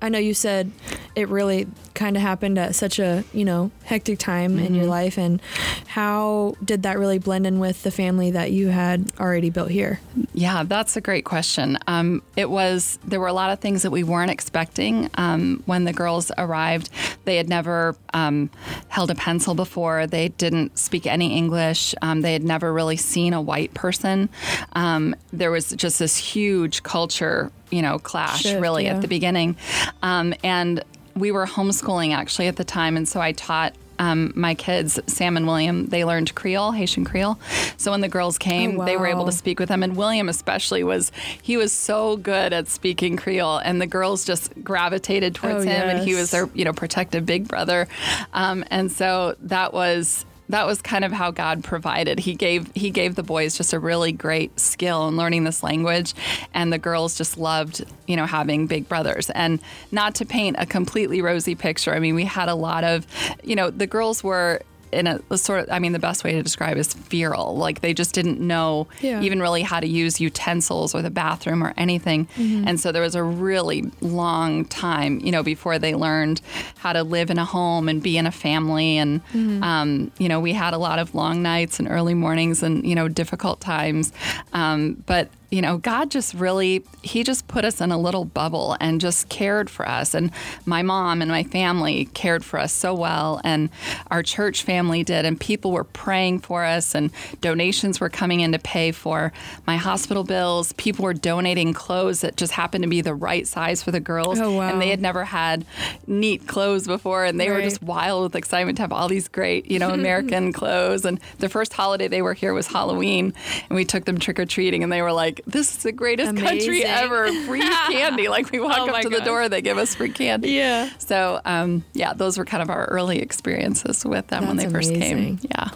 I 0.01 0.09
know 0.09 0.17
you 0.19 0.33
said 0.33 0.71
it 1.15 1.29
really 1.29 1.67
kind 1.93 2.15
of 2.15 2.21
happened 2.23 2.57
at 2.57 2.73
such 2.75 2.97
a, 2.99 3.23
you 3.33 3.45
know, 3.45 3.69
hectic 3.83 4.17
time 4.19 4.57
in 4.57 4.65
Mm-hmm. 4.65 4.75
your 4.75 4.85
life. 4.85 5.17
And 5.17 5.41
how 5.87 6.55
did 6.63 6.83
that 6.83 6.97
really 6.97 7.19
blend 7.19 7.45
in 7.45 7.59
with 7.59 7.83
the 7.83 7.91
family 7.91 8.31
that 8.31 8.51
you 8.51 8.69
had 8.69 9.11
already 9.19 9.49
built 9.49 9.69
here? 9.69 9.99
yeah, 10.33 10.63
that's 10.63 10.95
a 10.97 11.01
great 11.01 11.25
question. 11.25 11.77
Um, 11.87 12.23
it 12.35 12.49
was 12.49 12.97
there 13.05 13.19
were 13.19 13.27
a 13.27 13.33
lot 13.33 13.51
of 13.51 13.59
things 13.59 13.83
that 13.83 13.91
we 13.91 14.03
weren't 14.03 14.31
expecting 14.31 15.09
um, 15.15 15.61
when 15.65 15.83
the 15.83 15.93
girls 15.93 16.31
arrived. 16.37 16.89
They 17.25 17.37
had 17.37 17.47
never 17.49 17.95
um, 18.13 18.49
held 18.87 19.11
a 19.11 19.15
pencil 19.15 19.53
before. 19.53 20.07
They 20.07 20.29
didn't 20.29 20.77
speak 20.79 21.05
any 21.05 21.37
English. 21.37 21.93
Um, 22.01 22.21
they 22.21 22.33
had 22.33 22.43
never 22.43 22.73
really 22.73 22.97
seen 22.97 23.33
a 23.33 23.41
white 23.41 23.73
person. 23.75 24.29
Um, 24.73 25.15
there 25.31 25.51
was 25.51 25.69
just 25.71 25.99
this 25.99 26.17
huge 26.17 26.81
culture, 26.83 27.51
you 27.73 27.81
know, 27.81 27.99
clash 27.99 28.43
Shift, 28.43 28.61
really 28.61 28.85
yeah. 28.85 28.95
at 28.95 29.01
the 29.01 29.07
beginning, 29.07 29.57
um, 30.01 30.33
and 30.43 30.83
we 31.15 31.31
were 31.31 31.45
homeschooling 31.45 32.13
actually 32.13 32.47
at 32.47 32.55
the 32.55 32.63
time, 32.63 32.97
and 32.97 33.07
so 33.07 33.19
I 33.19 33.31
taught. 33.31 33.73
Um, 33.99 34.33
my 34.35 34.55
kids, 34.55 34.99
Sam 35.05 35.37
and 35.37 35.45
William, 35.45 35.85
they 35.85 36.03
learned 36.03 36.33
Creole, 36.33 36.71
Haitian 36.71 37.05
Creole. 37.05 37.37
So 37.77 37.91
when 37.91 38.01
the 38.01 38.09
girls 38.09 38.39
came, 38.39 38.81
Oh, 38.81 38.85
they 38.85 38.97
were 38.97 39.05
able 39.05 39.25
to 39.27 39.31
speak 39.31 39.59
with 39.59 39.69
them. 39.69 39.83
And 39.83 39.95
William, 39.95 40.29
especially, 40.29 40.83
was 40.83 41.11
he 41.41 41.57
was 41.57 41.71
so 41.71 42.17
good 42.17 42.53
at 42.53 42.67
speaking 42.67 43.17
Creole, 43.17 43.59
and 43.59 43.79
the 43.79 43.85
girls 43.85 44.25
just 44.25 44.51
gravitated 44.63 45.35
towards 45.35 45.65
Oh, 45.65 45.69
him, 45.69 45.89
and 45.89 45.99
he 46.05 46.15
was 46.15 46.31
their 46.31 46.49
you 46.55 46.65
know 46.65 46.73
protective 46.73 47.25
big 47.27 47.47
brother. 47.47 47.87
Um, 48.33 48.65
and 48.71 48.91
so 48.91 49.35
that 49.43 49.73
was 49.73 50.25
that 50.49 50.65
was 50.65 50.81
kind 50.81 51.05
of 51.05 51.11
how 51.11 51.31
God 51.31 51.63
provided. 51.63 52.19
He 52.19 52.35
gave 52.35 52.71
he 52.75 52.89
gave 52.89 53.15
the 53.15 53.23
boys 53.23 53.57
just 53.57 53.73
a 53.73 53.79
really 53.79 54.11
great 54.11 54.59
skill 54.59 55.07
in 55.07 55.17
learning 55.17 55.43
this 55.43 55.63
language, 55.63 56.13
and 56.53 56.71
the 56.71 56.77
girls 56.77 57.17
just 57.17 57.37
loved 57.37 57.83
you 58.07 58.15
know 58.15 58.25
having 58.25 58.67
big 58.67 58.87
brothers. 58.87 59.29
And 59.31 59.59
not 59.91 60.15
to 60.15 60.25
paint 60.25 60.57
a 60.59 60.65
completely 60.65 61.21
rosy 61.21 61.55
picture. 61.55 61.93
I 61.93 61.99
mean, 61.99 62.15
we 62.15 62.25
had 62.25 62.49
a 62.49 62.55
lot 62.55 62.83
of 62.83 63.07
you 63.43 63.55
know 63.55 63.69
the 63.69 63.87
girls 63.87 64.23
were 64.23 64.61
in 64.93 65.07
a, 65.07 65.37
sort 65.37 65.61
of, 65.61 65.71
I 65.71 65.79
mean, 65.79 65.91
the 65.91 65.99
best 65.99 66.23
way 66.23 66.33
to 66.33 66.43
describe 66.43 66.77
is 66.77 66.93
feral. 66.93 67.57
Like 67.57 67.81
they 67.81 67.93
just 67.93 68.13
didn't 68.13 68.39
know 68.39 68.87
yeah. 69.01 69.21
even 69.21 69.41
really 69.41 69.61
how 69.61 69.79
to 69.79 69.87
use 69.87 70.21
utensils 70.21 70.95
or 70.95 71.01
the 71.01 71.09
bathroom 71.09 71.63
or 71.63 71.73
anything. 71.77 72.25
Mm-hmm. 72.37 72.67
And 72.67 72.79
so 72.79 72.91
there 72.91 73.01
was 73.01 73.15
a 73.15 73.23
really 73.23 73.91
long 74.01 74.65
time, 74.65 75.19
you 75.19 75.31
know, 75.31 75.43
before 75.43 75.79
they 75.79 75.95
learned 75.95 76.41
how 76.77 76.93
to 76.93 77.03
live 77.03 77.29
in 77.29 77.39
a 77.39 77.45
home 77.45 77.89
and 77.89 78.01
be 78.01 78.17
in 78.17 78.27
a 78.27 78.31
family. 78.31 78.97
And, 78.97 79.25
mm-hmm. 79.27 79.63
um, 79.63 80.11
you 80.17 80.29
know, 80.29 80.39
we 80.39 80.53
had 80.53 80.73
a 80.73 80.77
lot 80.77 80.99
of 80.99 81.15
long 81.15 81.41
nights 81.41 81.79
and 81.79 81.89
early 81.89 82.13
mornings 82.13 82.63
and, 82.63 82.85
you 82.85 82.95
know, 82.95 83.07
difficult 83.07 83.59
times. 83.59 84.13
Um, 84.53 85.03
but 85.05 85.29
you 85.53 85.61
know, 85.61 85.77
God 85.77 86.09
just 86.09 86.33
really, 86.33 86.83
He 87.03 87.23
just 87.23 87.47
put 87.47 87.63
us 87.63 87.79
in 87.79 87.91
a 87.91 87.97
little 87.97 88.25
bubble 88.25 88.75
and 88.79 88.99
just 88.99 89.29
cared 89.29 89.69
for 89.69 89.87
us. 89.87 90.15
And 90.15 90.31
my 90.65 90.81
mom 90.81 91.21
and 91.21 91.29
my 91.29 91.43
family 91.43 92.05
cared 92.05 92.43
for 92.43 92.59
us 92.59 92.73
so 92.73 92.95
well. 92.95 93.39
And 93.43 93.69
our 94.09 94.23
church 94.23 94.63
family 94.63 95.03
did. 95.03 95.25
And 95.25 95.39
people 95.39 95.71
were 95.71 95.83
praying 95.83 96.39
for 96.39 96.65
us, 96.65 96.95
and 96.95 97.11
donations 97.39 97.99
were 97.99 98.09
coming 98.09 98.39
in 98.39 98.51
to 98.53 98.57
pay 98.57 98.91
for 98.91 99.31
my 99.67 99.77
hospital 99.77 100.23
bills. 100.23 100.73
People 100.73 101.05
were 101.05 101.13
donating 101.13 101.71
clothes 101.71 102.21
that 102.21 102.35
just 102.35 102.53
happened 102.53 102.83
to 102.83 102.89
be 102.89 103.01
the 103.01 103.13
right 103.13 103.45
size 103.45 103.83
for 103.83 103.91
the 103.91 103.99
girls. 103.99 104.39
Oh, 104.39 104.53
wow. 104.53 104.69
And 104.69 104.81
they 104.81 104.89
had 104.89 105.01
never 105.01 105.23
had 105.23 105.67
neat 106.07 106.47
clothes 106.47 106.87
before. 106.87 107.25
And 107.25 107.39
they 107.39 107.49
right. 107.49 107.57
were 107.57 107.61
just 107.61 107.83
wild 107.83 108.23
with 108.23 108.35
excitement 108.35 108.77
to 108.77 108.81
have 108.81 108.91
all 108.91 109.07
these 109.07 109.27
great, 109.27 109.69
you 109.69 109.77
know, 109.77 109.89
American 109.93 110.51
clothes. 110.51 111.05
And 111.05 111.19
the 111.37 111.49
first 111.49 111.73
holiday 111.73 112.07
they 112.07 112.23
were 112.23 112.33
here 112.33 112.55
was 112.55 112.65
Halloween. 112.65 113.35
And 113.69 113.75
we 113.75 113.85
took 113.85 114.05
them 114.05 114.17
trick 114.17 114.39
or 114.39 114.47
treating, 114.47 114.81
and 114.81 114.91
they 114.91 115.03
were 115.03 115.11
like, 115.11 115.42
this 115.45 115.75
is 115.75 115.83
the 115.83 115.91
greatest 115.91 116.29
Amazing. 116.29 116.47
country 116.47 116.83
ever. 116.85 117.31
Free 117.45 117.61
candy. 117.91 118.27
Like 118.27 118.51
we 118.51 118.59
walk 118.59 118.77
oh 118.79 118.89
up 118.89 119.01
to 119.01 119.09
the 119.09 119.21
door, 119.21 119.49
they 119.49 119.61
give 119.61 119.77
us 119.77 119.95
free 119.95 120.09
candy. 120.09 120.51
Yeah. 120.51 120.89
So, 120.97 121.41
um, 121.45 121.83
yeah, 121.93 122.13
those 122.13 122.37
were 122.37 122.45
kind 122.45 122.63
of 122.63 122.69
our 122.69 122.85
early 122.85 123.19
experiences 123.19 124.05
with 124.05 124.27
them 124.27 124.45
That's 124.45 124.47
when 124.47 124.57
they 124.57 124.69
first 124.69 124.93
came. 124.93 125.39
Yeah. 125.41 125.69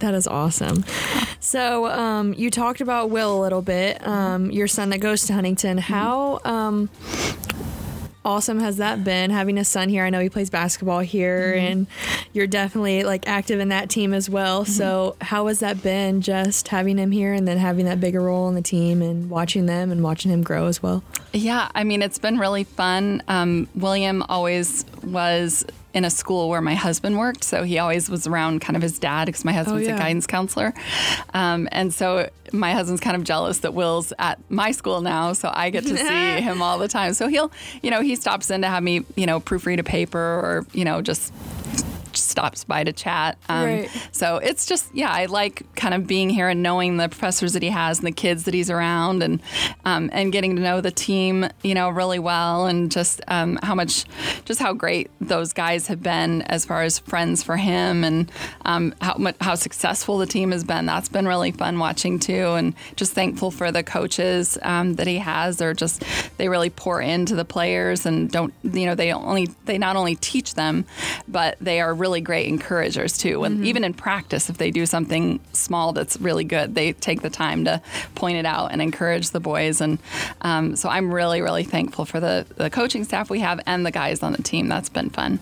That 0.00 0.14
is 0.14 0.26
awesome. 0.26 0.84
So, 1.40 1.86
um, 1.86 2.34
you 2.34 2.50
talked 2.50 2.80
about 2.80 3.08
Will 3.10 3.38
a 3.38 3.40
little 3.40 3.62
bit, 3.62 4.06
um, 4.06 4.50
your 4.50 4.68
son 4.68 4.90
that 4.90 4.98
goes 4.98 5.24
to 5.26 5.32
Huntington. 5.32 5.78
How, 5.78 6.40
um, 6.44 6.90
awesome 8.26 8.58
has 8.58 8.78
that 8.78 9.04
been 9.04 9.30
having 9.30 9.56
a 9.56 9.64
son 9.64 9.88
here? 9.88 10.04
I 10.04 10.10
know 10.10 10.18
he 10.18 10.28
plays 10.28 10.50
basketball 10.50 10.98
here, 10.98 11.54
mm-hmm. 11.54 11.66
and 11.66 11.86
you're 12.32 12.48
definitely 12.48 13.04
like 13.04 13.26
active 13.28 13.60
in 13.60 13.68
that 13.68 13.88
team 13.88 14.12
as 14.12 14.28
well. 14.28 14.64
Mm-hmm. 14.64 14.72
So, 14.72 15.16
how 15.20 15.46
has 15.46 15.60
that 15.60 15.82
been 15.82 16.20
just 16.20 16.68
having 16.68 16.98
him 16.98 17.12
here 17.12 17.32
and 17.32 17.46
then 17.46 17.56
having 17.56 17.86
that 17.86 18.00
bigger 18.00 18.20
role 18.20 18.48
in 18.48 18.56
the 18.56 18.62
team 18.62 19.00
and 19.00 19.30
watching 19.30 19.66
them 19.66 19.92
and 19.92 20.02
watching 20.02 20.30
him 20.30 20.42
grow 20.42 20.66
as 20.66 20.82
well? 20.82 21.04
Yeah, 21.32 21.70
I 21.74 21.84
mean, 21.84 22.02
it's 22.02 22.18
been 22.18 22.38
really 22.38 22.64
fun. 22.64 23.22
Um, 23.28 23.68
William 23.74 24.22
always 24.28 24.84
was 25.06 25.64
in 25.94 26.04
a 26.04 26.10
school 26.10 26.48
where 26.48 26.60
my 26.60 26.74
husband 26.74 27.16
worked. 27.18 27.42
So 27.42 27.62
he 27.62 27.78
always 27.78 28.10
was 28.10 28.26
around 28.26 28.60
kind 28.60 28.76
of 28.76 28.82
his 28.82 28.98
dad 28.98 29.26
because 29.26 29.44
my 29.44 29.52
husband's 29.52 29.86
oh, 29.86 29.90
yeah. 29.90 29.96
a 29.96 29.98
guidance 29.98 30.26
counselor. 30.26 30.74
Um, 31.32 31.68
and 31.72 31.92
so 31.92 32.28
my 32.52 32.72
husband's 32.72 33.00
kind 33.00 33.16
of 33.16 33.24
jealous 33.24 33.58
that 33.60 33.72
Will's 33.72 34.12
at 34.18 34.38
my 34.50 34.72
school 34.72 35.00
now. 35.00 35.32
So 35.32 35.50
I 35.52 35.70
get 35.70 35.84
to 35.84 35.96
see 35.96 36.40
him 36.42 36.60
all 36.60 36.78
the 36.78 36.88
time. 36.88 37.14
So 37.14 37.28
he'll, 37.28 37.50
you 37.82 37.90
know, 37.90 38.02
he 38.02 38.14
stops 38.16 38.50
in 38.50 38.60
to 38.62 38.68
have 38.68 38.82
me, 38.82 39.04
you 39.14 39.26
know, 39.26 39.40
proofread 39.40 39.78
a 39.78 39.84
paper 39.84 40.18
or, 40.18 40.66
you 40.72 40.84
know, 40.84 41.00
just 41.00 41.32
stops 42.36 42.64
by 42.64 42.84
to 42.84 42.92
chat. 42.92 43.38
Um, 43.48 43.64
right. 43.64 44.08
So 44.12 44.36
it's 44.36 44.66
just, 44.66 44.94
yeah, 44.94 45.10
I 45.10 45.24
like 45.24 45.74
kind 45.74 45.94
of 45.94 46.06
being 46.06 46.28
here 46.28 46.50
and 46.50 46.62
knowing 46.62 46.98
the 46.98 47.08
professors 47.08 47.54
that 47.54 47.62
he 47.62 47.70
has 47.70 47.96
and 47.98 48.06
the 48.06 48.12
kids 48.12 48.44
that 48.44 48.52
he's 48.52 48.68
around 48.68 49.22
and 49.22 49.40
um, 49.86 50.10
and 50.12 50.30
getting 50.32 50.54
to 50.56 50.60
know 50.60 50.82
the 50.82 50.90
team, 50.90 51.48
you 51.62 51.74
know, 51.74 51.88
really 51.88 52.18
well 52.18 52.66
and 52.66 52.90
just 52.90 53.22
um, 53.28 53.58
how 53.62 53.74
much, 53.74 54.04
just 54.44 54.60
how 54.60 54.74
great 54.74 55.10
those 55.18 55.54
guys 55.54 55.86
have 55.86 56.02
been 56.02 56.42
as 56.42 56.66
far 56.66 56.82
as 56.82 56.98
friends 56.98 57.42
for 57.42 57.56
him 57.56 58.04
and 58.04 58.30
um, 58.66 58.94
how 59.00 59.14
much, 59.16 59.36
how 59.40 59.54
successful 59.54 60.18
the 60.18 60.26
team 60.26 60.50
has 60.52 60.62
been. 60.62 60.84
That's 60.84 61.08
been 61.08 61.26
really 61.26 61.52
fun 61.52 61.78
watching 61.78 62.18
too, 62.18 62.52
and 62.52 62.74
just 62.96 63.14
thankful 63.14 63.50
for 63.50 63.72
the 63.72 63.82
coaches 63.82 64.58
um, 64.60 64.96
that 64.96 65.06
he 65.06 65.16
has. 65.16 65.56
They're 65.56 65.72
just 65.72 66.04
they 66.36 66.50
really 66.50 66.68
pour 66.68 67.00
into 67.00 67.34
the 67.34 67.46
players 67.46 68.04
and 68.04 68.30
don't, 68.30 68.52
you 68.62 68.84
know, 68.84 68.94
they 68.94 69.10
only 69.10 69.46
they 69.64 69.78
not 69.78 69.96
only 69.96 70.16
teach 70.16 70.52
them, 70.54 70.84
but 71.26 71.56
they 71.62 71.80
are 71.80 71.94
really 71.94 72.25
great 72.26 72.48
encouragers 72.48 73.16
too. 73.16 73.38
When 73.38 73.54
mm-hmm. 73.54 73.64
even 73.64 73.84
in 73.84 73.94
practice, 73.94 74.50
if 74.50 74.58
they 74.58 74.72
do 74.72 74.84
something 74.84 75.38
small 75.52 75.92
that's 75.92 76.20
really 76.20 76.42
good, 76.42 76.74
they 76.74 76.92
take 76.92 77.22
the 77.22 77.30
time 77.30 77.64
to 77.66 77.80
point 78.16 78.36
it 78.36 78.44
out 78.44 78.72
and 78.72 78.82
encourage 78.82 79.30
the 79.30 79.38
boys. 79.38 79.80
And 79.80 80.00
um, 80.40 80.74
so 80.74 80.88
I'm 80.88 81.14
really, 81.14 81.40
really 81.40 81.62
thankful 81.62 82.04
for 82.04 82.18
the 82.18 82.44
the 82.56 82.68
coaching 82.68 83.04
staff 83.04 83.30
we 83.30 83.38
have 83.40 83.60
and 83.64 83.86
the 83.86 83.92
guys 83.92 84.24
on 84.24 84.32
the 84.32 84.42
team. 84.42 84.66
That's 84.66 84.88
been 84.88 85.08
fun. 85.08 85.38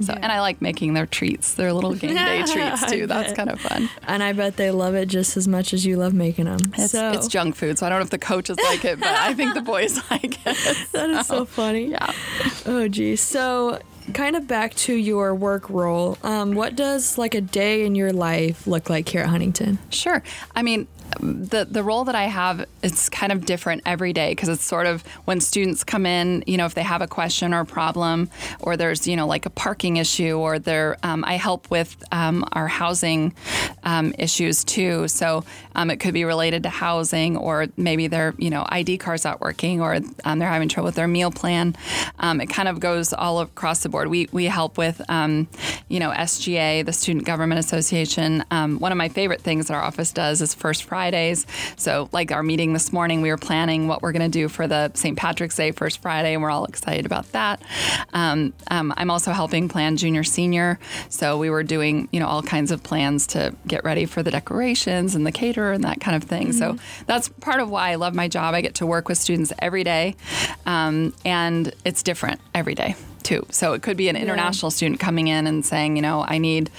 So 0.00 0.14
yeah. 0.14 0.20
and 0.22 0.32
I 0.32 0.40
like 0.40 0.62
making 0.62 0.94
their 0.94 1.04
treats, 1.04 1.52
their 1.52 1.72
little 1.74 1.94
game 1.94 2.14
day 2.14 2.42
treats 2.46 2.90
too. 2.90 3.06
That's 3.06 3.34
kind 3.34 3.50
of 3.50 3.60
fun. 3.60 3.90
And 4.08 4.22
I 4.22 4.32
bet 4.32 4.56
they 4.56 4.70
love 4.70 4.94
it 4.94 5.06
just 5.06 5.36
as 5.36 5.46
much 5.46 5.74
as 5.74 5.84
you 5.84 5.98
love 5.98 6.14
making 6.14 6.46
them. 6.46 6.72
It's, 6.78 6.92
so. 6.92 7.12
it's 7.12 7.28
junk 7.28 7.56
food, 7.56 7.78
so 7.78 7.84
I 7.84 7.90
don't 7.90 7.98
know 7.98 8.04
if 8.04 8.10
the 8.10 8.18
coaches 8.18 8.56
like 8.64 8.86
it, 8.86 8.98
but 8.98 9.08
I 9.08 9.34
think 9.34 9.52
the 9.52 9.60
boys 9.60 10.00
like 10.10 10.38
it. 10.46 10.56
That 10.92 11.10
is 11.10 11.26
so, 11.26 11.38
so 11.38 11.44
funny. 11.44 11.86
Yeah. 11.86 12.12
Oh 12.64 12.88
geez. 12.88 13.20
So 13.20 13.80
kind 14.14 14.36
of 14.36 14.46
back 14.46 14.74
to 14.74 14.94
your 14.94 15.34
work 15.34 15.68
role, 15.70 16.18
um, 16.22 16.54
what 16.54 16.76
does 16.76 17.18
like 17.18 17.34
a 17.34 17.40
day 17.40 17.84
in 17.84 17.94
your 17.94 18.12
life 18.12 18.66
look 18.66 18.90
like 18.90 19.08
here 19.08 19.22
at 19.22 19.28
Huntington? 19.28 19.78
Sure. 19.90 20.22
I 20.54 20.62
mean, 20.62 20.86
the 21.20 21.64
the 21.64 21.82
role 21.82 22.04
that 22.04 22.14
I 22.14 22.24
have 22.24 22.64
it's 22.82 23.08
kind 23.08 23.32
of 23.32 23.44
different 23.44 23.82
every 23.84 24.12
day 24.12 24.30
because 24.30 24.48
it's 24.48 24.64
sort 24.64 24.86
of 24.86 25.02
when 25.24 25.40
students 25.40 25.84
come 25.84 26.06
in, 26.06 26.42
you 26.46 26.56
know, 26.56 26.66
if 26.66 26.74
they 26.74 26.82
have 26.82 27.02
a 27.02 27.06
question 27.06 27.52
or 27.52 27.60
a 27.60 27.66
problem, 27.66 28.30
or 28.60 28.76
there's 28.76 29.06
you 29.06 29.16
know 29.16 29.26
like 29.26 29.46
a 29.46 29.50
parking 29.50 29.96
issue, 29.96 30.38
or 30.38 30.58
they 30.58 30.94
um, 31.02 31.24
I 31.24 31.34
help 31.34 31.70
with 31.70 32.02
um, 32.12 32.44
our 32.52 32.68
housing 32.68 33.34
um, 33.84 34.14
issues 34.18 34.64
too. 34.64 35.08
So 35.08 35.44
um, 35.74 35.90
it 35.90 35.98
could 35.98 36.14
be 36.14 36.24
related 36.24 36.62
to 36.64 36.68
housing, 36.68 37.36
or 37.36 37.66
maybe 37.76 38.06
their 38.06 38.34
you 38.38 38.50
know 38.50 38.64
ID 38.68 38.98
card's 38.98 39.24
not 39.24 39.40
working, 39.40 39.80
or 39.80 39.98
um, 40.24 40.38
they're 40.38 40.48
having 40.48 40.68
trouble 40.68 40.86
with 40.86 40.94
their 40.94 41.08
meal 41.08 41.30
plan. 41.30 41.76
Um, 42.18 42.40
it 42.40 42.46
kind 42.46 42.68
of 42.68 42.80
goes 42.80 43.12
all 43.12 43.40
across 43.40 43.82
the 43.82 43.88
board. 43.88 44.08
We 44.08 44.28
we 44.32 44.44
help 44.46 44.78
with 44.78 45.00
you 45.92 46.00
know 46.00 46.10
SGA, 46.10 46.84
the 46.86 46.92
Student 46.92 47.26
Government 47.26 47.58
Association. 47.58 48.42
one 48.50 48.92
of 48.92 48.96
my 48.96 49.10
favorite 49.10 49.42
things 49.42 49.68
that 49.68 49.74
our 49.74 49.82
office 49.82 50.10
does 50.10 50.40
is 50.40 50.54
First 50.54 50.84
Fridays. 50.84 51.46
So, 51.76 52.08
like 52.12 52.32
our 52.32 52.42
meeting 52.42 52.72
this 52.72 52.94
morning, 52.94 53.20
we 53.20 53.28
were 53.28 53.36
planning 53.36 53.88
what 53.88 54.00
we're 54.00 54.12
going 54.12 54.30
to 54.30 54.38
do 54.38 54.48
for 54.48 54.66
the 54.66 54.90
St. 54.94 55.18
Patrick's 55.18 55.54
Day 55.54 55.70
First 55.70 56.00
Friday, 56.00 56.32
and 56.32 56.42
we're 56.42 56.50
all 56.50 56.64
excited 56.64 57.04
about 57.04 57.30
that. 57.32 57.62
Um, 58.14 58.54
um, 58.70 58.94
I'm 58.96 59.10
also 59.10 59.32
helping 59.32 59.68
plan 59.68 59.98
junior 59.98 60.24
senior. 60.24 60.78
So, 61.10 61.36
we 61.36 61.50
were 61.50 61.62
doing, 61.62 62.08
you 62.10 62.20
know, 62.20 62.26
all 62.26 62.42
kinds 62.42 62.70
of 62.70 62.82
plans 62.82 63.26
to 63.28 63.54
get 63.66 63.84
ready 63.84 64.06
for 64.06 64.22
the 64.22 64.30
decorations 64.30 65.14
and 65.14 65.26
the 65.26 65.32
caterer 65.32 65.72
and 65.72 65.84
that 65.84 66.00
kind 66.00 66.16
of 66.16 66.24
thing. 66.24 66.48
Mm-hmm. 66.48 66.58
So, 66.58 66.78
that's 67.06 67.28
part 67.28 67.60
of 67.60 67.68
why 67.68 67.90
I 67.90 67.96
love 67.96 68.14
my 68.14 68.28
job. 68.28 68.54
I 68.54 68.62
get 68.62 68.76
to 68.76 68.86
work 68.86 69.10
with 69.10 69.18
students 69.18 69.52
every 69.58 69.84
day, 69.84 70.16
um, 70.64 71.12
and 71.26 71.74
it's 71.84 72.02
different 72.02 72.40
every 72.54 72.74
day 72.74 72.96
too. 73.24 73.46
So 73.50 73.72
it 73.72 73.82
could 73.82 73.96
be 73.96 74.08
an 74.08 74.16
international 74.16 74.70
yeah. 74.70 74.76
student 74.76 75.00
coming 75.00 75.28
in 75.28 75.46
and 75.46 75.64
saying, 75.64 75.96
you 75.96 76.02
know, 76.02 76.24
I 76.26 76.38
need, 76.38 76.70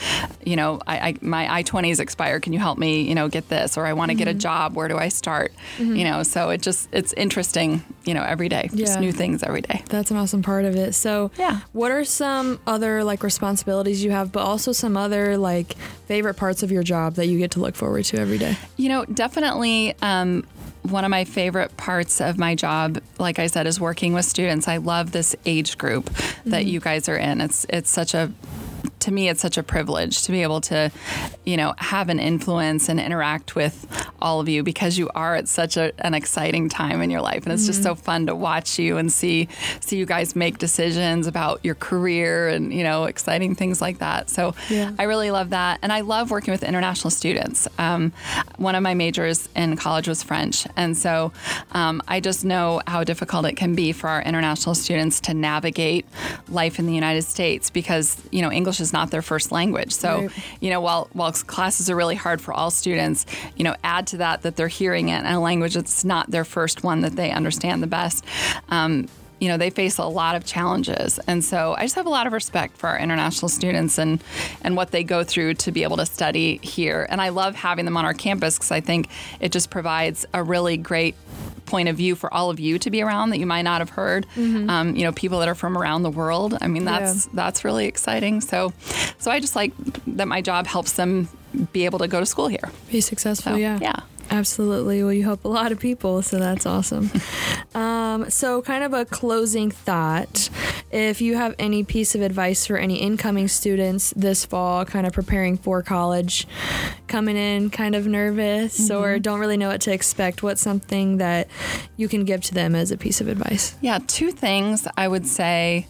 you 0.46 0.56
know, 0.56 0.80
I, 0.88 1.10
I 1.10 1.16
my 1.22 1.60
I-20s 1.60 2.00
expire. 2.00 2.40
Can 2.40 2.54
you 2.54 2.60
help 2.60 2.78
me, 2.78 3.02
you 3.02 3.16
know, 3.16 3.28
get 3.28 3.50
this? 3.50 3.78
Or 3.78 3.86
I 3.86 3.94
want 3.94 4.10
to 4.10 4.14
mm-hmm. 4.14 4.20
get 4.20 4.28
a 4.28 4.32
mm-hmm. 4.32 4.40
job. 4.40 4.76
Where 4.76 4.88
do 4.88 4.98
I 4.98 5.10
start? 5.10 5.54
Mm-hmm. 5.78 5.96
You 5.96 6.04
know, 6.06 6.24
so 6.24 6.50
it 6.50 6.62
just 6.62 6.90
it's 6.92 7.14
interesting, 7.14 7.84
you 8.06 8.14
know, 8.14 8.24
every 8.24 8.50
day, 8.50 8.70
yeah. 8.72 8.86
just 8.86 9.00
new 9.00 9.12
things 9.12 9.44
every 9.44 9.62
day. 9.62 9.84
That's 9.90 10.12
an 10.12 10.18
awesome 10.18 10.42
part 10.44 10.66
of 10.66 10.76
it. 10.76 10.94
So 10.94 11.32
yeah, 11.38 11.62
what 11.74 11.92
are 11.92 12.06
some 12.06 12.60
other 12.68 13.04
like 13.04 13.24
responsibilities 13.24 14.04
you 14.04 14.12
have, 14.12 14.32
but 14.32 14.44
also 14.44 14.72
some 14.72 14.98
other 14.98 15.38
like 15.38 15.74
favorite 16.08 16.36
parts 16.36 16.64
of 16.64 16.72
your 16.72 16.84
job 16.84 17.16
that 17.16 17.28
you 17.28 17.38
get 17.38 17.52
to 17.52 17.60
look 17.60 17.76
forward 17.76 18.06
to 18.06 18.20
every 18.20 18.38
day? 18.38 18.58
You 18.78 18.90
know, 18.90 19.06
definitely. 19.06 19.96
Um, 20.02 20.46
one 20.84 21.06
of 21.06 21.10
my 21.10 21.24
favorite 21.24 21.76
parts 21.78 22.22
of 22.22 22.38
my 22.38 22.56
job, 22.56 23.02
like 23.18 23.40
I 23.40 23.48
said, 23.48 23.68
is 23.68 23.80
working 23.80 24.14
with 24.14 24.26
students. 24.26 24.68
I 24.68 24.78
love 24.78 25.12
this 25.12 25.36
age 25.46 25.78
group 25.78 26.06
that 26.46 26.62
mm-hmm. 26.62 26.68
you 26.68 26.80
guys 26.80 27.10
are 27.10 27.18
in. 27.18 27.42
It's 27.42 27.66
it's 27.70 27.90
such 27.90 28.14
a 28.14 28.32
to 29.04 29.12
me 29.12 29.30
it's 29.30 29.42
such 29.42 29.58
a 29.58 29.64
privilege 29.64 30.24
to 30.24 30.32
be 30.32 30.42
able 30.44 30.62
to 30.62 30.92
you 31.46 31.58
know 31.58 31.74
have 31.78 32.10
an 32.10 32.20
influence 32.20 32.90
and 32.90 33.00
interact 33.00 33.56
with 33.56 33.86
all 34.24 34.40
of 34.40 34.48
you 34.48 34.64
because 34.64 34.98
you 34.98 35.10
are 35.14 35.36
at 35.36 35.48
such 35.48 35.76
a, 35.76 35.92
an 36.00 36.14
exciting 36.14 36.70
time 36.70 37.02
in 37.02 37.10
your 37.10 37.22
life, 37.22 37.44
and 37.44 37.52
it's 37.52 37.64
mm-hmm. 37.64 37.72
just 37.72 37.84
so 37.84 37.94
fun 37.94 38.26
to 38.28 38.36
watch 38.36 38.80
you 38.80 38.98
and 38.98 39.12
see 39.12 39.48
see 39.82 39.98
you 39.98 40.06
guys 40.06 40.36
make 40.36 40.58
decisions 40.58 41.28
about 41.28 41.60
your 41.64 41.76
career 41.76 42.48
and 42.48 42.74
you 42.74 42.84
know 42.84 43.04
exciting 43.04 43.54
things 43.54 43.82
like 43.82 44.00
that. 44.00 44.30
So 44.30 44.56
yeah. 44.70 44.94
I 44.98 45.04
really 45.04 45.30
love 45.30 45.50
that, 45.52 45.80
and 45.82 45.92
I 45.92 46.02
love 46.02 46.32
working 46.32 46.54
with 46.54 46.64
international 46.64 47.12
students. 47.12 47.68
Um, 47.78 48.14
one 48.56 48.76
of 48.76 48.82
my 48.82 48.94
majors 48.94 49.50
in 49.56 49.76
college 49.76 50.08
was 50.08 50.24
French, 50.24 50.66
and 50.78 50.98
so 50.98 51.34
um, 51.74 52.02
I 52.08 52.22
just 52.22 52.46
know 52.46 52.82
how 52.88 53.04
difficult 53.04 53.46
it 53.46 53.56
can 53.56 53.76
be 53.76 53.92
for 53.92 54.10
our 54.10 54.22
international 54.22 54.76
students 54.76 55.20
to 55.22 55.34
navigate 55.34 56.06
life 56.48 56.80
in 56.80 56.86
the 56.86 56.94
United 56.94 57.24
States 57.24 57.70
because 57.70 58.18
you 58.32 58.42
know 58.42 58.52
English 58.52 58.80
is 58.80 58.93
not 58.94 59.12
their 59.12 59.22
first 59.22 59.52
language. 59.52 59.92
So 59.92 60.22
right. 60.22 60.32
you 60.62 60.70
know 60.70 60.82
while 60.82 61.10
while 61.14 61.32
classes 61.32 61.90
are 61.90 61.96
really 61.96 62.16
hard 62.16 62.42
for 62.42 62.54
all 62.54 62.72
students, 62.72 63.26
you 63.56 63.64
know 63.64 63.76
add 63.84 64.08
to 64.08 64.18
that 64.18 64.44
that 64.44 64.56
they're 64.56 64.68
hearing 64.68 65.10
it 65.10 65.20
in 65.20 65.26
a 65.26 65.42
language 65.42 65.74
that's 65.74 66.06
not 66.06 66.32
their 66.32 66.46
first 66.46 66.84
one 66.84 67.02
that 67.02 67.16
they 67.16 67.32
understand 67.32 67.84
the 67.84 67.88
best. 67.88 68.24
Um, 68.70 69.08
you 69.44 69.50
know, 69.50 69.58
they 69.58 69.70
face 69.70 69.98
a 69.98 70.06
lot 70.06 70.38
of 70.38 70.46
challenges. 70.46 71.20
And 71.28 71.44
so 71.44 71.76
I 71.78 71.82
just 71.82 71.96
have 71.96 72.06
a 72.06 72.10
lot 72.10 72.28
of 72.28 72.32
respect 72.32 72.78
for 72.78 72.88
our 72.88 72.98
international 72.98 73.50
students 73.50 73.98
and, 73.98 74.24
and 74.62 74.78
what 74.78 74.92
they 74.92 75.04
go 75.04 75.26
through 75.26 75.56
to 75.56 75.72
be 75.74 75.84
able 75.84 75.98
to 75.98 76.06
study 76.06 76.62
here. 76.64 77.06
And 77.10 77.20
I 77.20 77.28
love 77.28 77.54
having 77.54 77.84
them 77.84 77.98
on 77.98 78.06
our 78.06 78.14
campus 78.14 78.56
because 78.56 78.72
I 78.72 78.80
think 78.80 79.10
it 79.42 79.52
just 79.52 79.70
provides 79.70 80.26
a 80.34 80.42
really 80.42 80.78
great 80.78 81.16
point 81.66 81.90
of 81.90 81.98
view 81.98 82.16
for 82.16 82.34
all 82.34 82.50
of 82.50 82.60
you 82.60 82.80
to 82.80 82.90
be 82.90 83.02
around 83.02 83.32
that 83.32 83.40
you 83.40 83.46
might 83.46 83.64
not 83.64 83.82
have 83.82 83.90
heard. 83.90 84.26
Mm-hmm. 84.36 84.70
Um, 84.70 84.96
you 84.96 85.04
know, 85.04 85.12
people 85.12 85.40
that 85.40 85.48
are 85.48 85.56
from 85.56 85.78
around 85.78 86.04
the 86.04 86.12
world. 86.12 86.58
I 86.62 86.68
mean, 86.68 86.86
that's 86.86 87.26
yeah. 87.26 87.32
that's 87.36 87.64
really 87.66 87.86
exciting. 87.86 88.42
So, 88.42 88.74
so 89.18 89.32
I 89.32 89.40
just 89.40 89.56
like 89.56 89.74
that 90.08 90.28
my 90.28 90.42
job 90.42 90.68
helps 90.68 90.94
them 90.94 91.30
be 91.72 91.86
able 91.86 92.00
to 92.00 92.08
go 92.08 92.20
to 92.20 92.26
school 92.26 92.48
here. 92.48 92.72
Be 92.92 93.02
successful. 93.02 93.54
So, 93.54 93.58
yeah. 93.58 93.80
Yeah. 93.82 94.00
Absolutely. 94.32 95.04
Well, 95.04 95.14
you 95.14 95.24
help 95.24 95.44
a 95.46 95.48
lot 95.48 95.72
of 95.72 95.80
people, 95.80 96.22
so 96.22 96.40
that's 96.40 96.66
awesome. 96.66 97.12
um, 97.76 97.82
so, 98.30 98.62
kind 98.62 98.84
of 98.84 98.94
a 98.94 99.06
closing 99.06 99.72
thought. 99.72 100.50
If 100.92 101.22
you 101.22 101.36
have 101.36 101.56
any 101.58 101.84
piece 101.84 102.16
of 102.16 102.22
advice 102.22 102.66
for 102.66 102.78
any 102.78 102.98
incoming 102.98 103.48
students 103.48 104.14
this 104.16 104.46
fall, 104.46 104.86
kind 104.86 105.08
of 105.08 105.14
preparing 105.14 105.58
for 105.58 105.82
college, 105.82 106.48
coming 107.08 107.36
in 107.36 107.70
kind 107.70 107.96
of 107.96 108.06
nervous 108.08 108.80
mm-hmm. 108.80 109.04
or 109.04 109.20
don't 109.20 109.40
really 109.40 109.58
know 109.58 109.70
what 109.70 109.82
to 109.82 109.94
expect, 109.94 110.44
what's 110.44 110.62
something 110.62 111.18
that 111.18 111.48
you 111.98 112.08
can 112.08 112.26
give 112.26 112.42
to 112.42 112.54
them 112.54 112.76
as 112.76 112.92
a 112.92 112.98
piece 112.98 113.22
of 113.22 113.28
advice? 113.28 113.76
Yeah, 113.82 114.00
two 114.06 114.32
things 114.32 114.88
I 114.98 115.08
would 115.08 115.26
say 115.26 115.88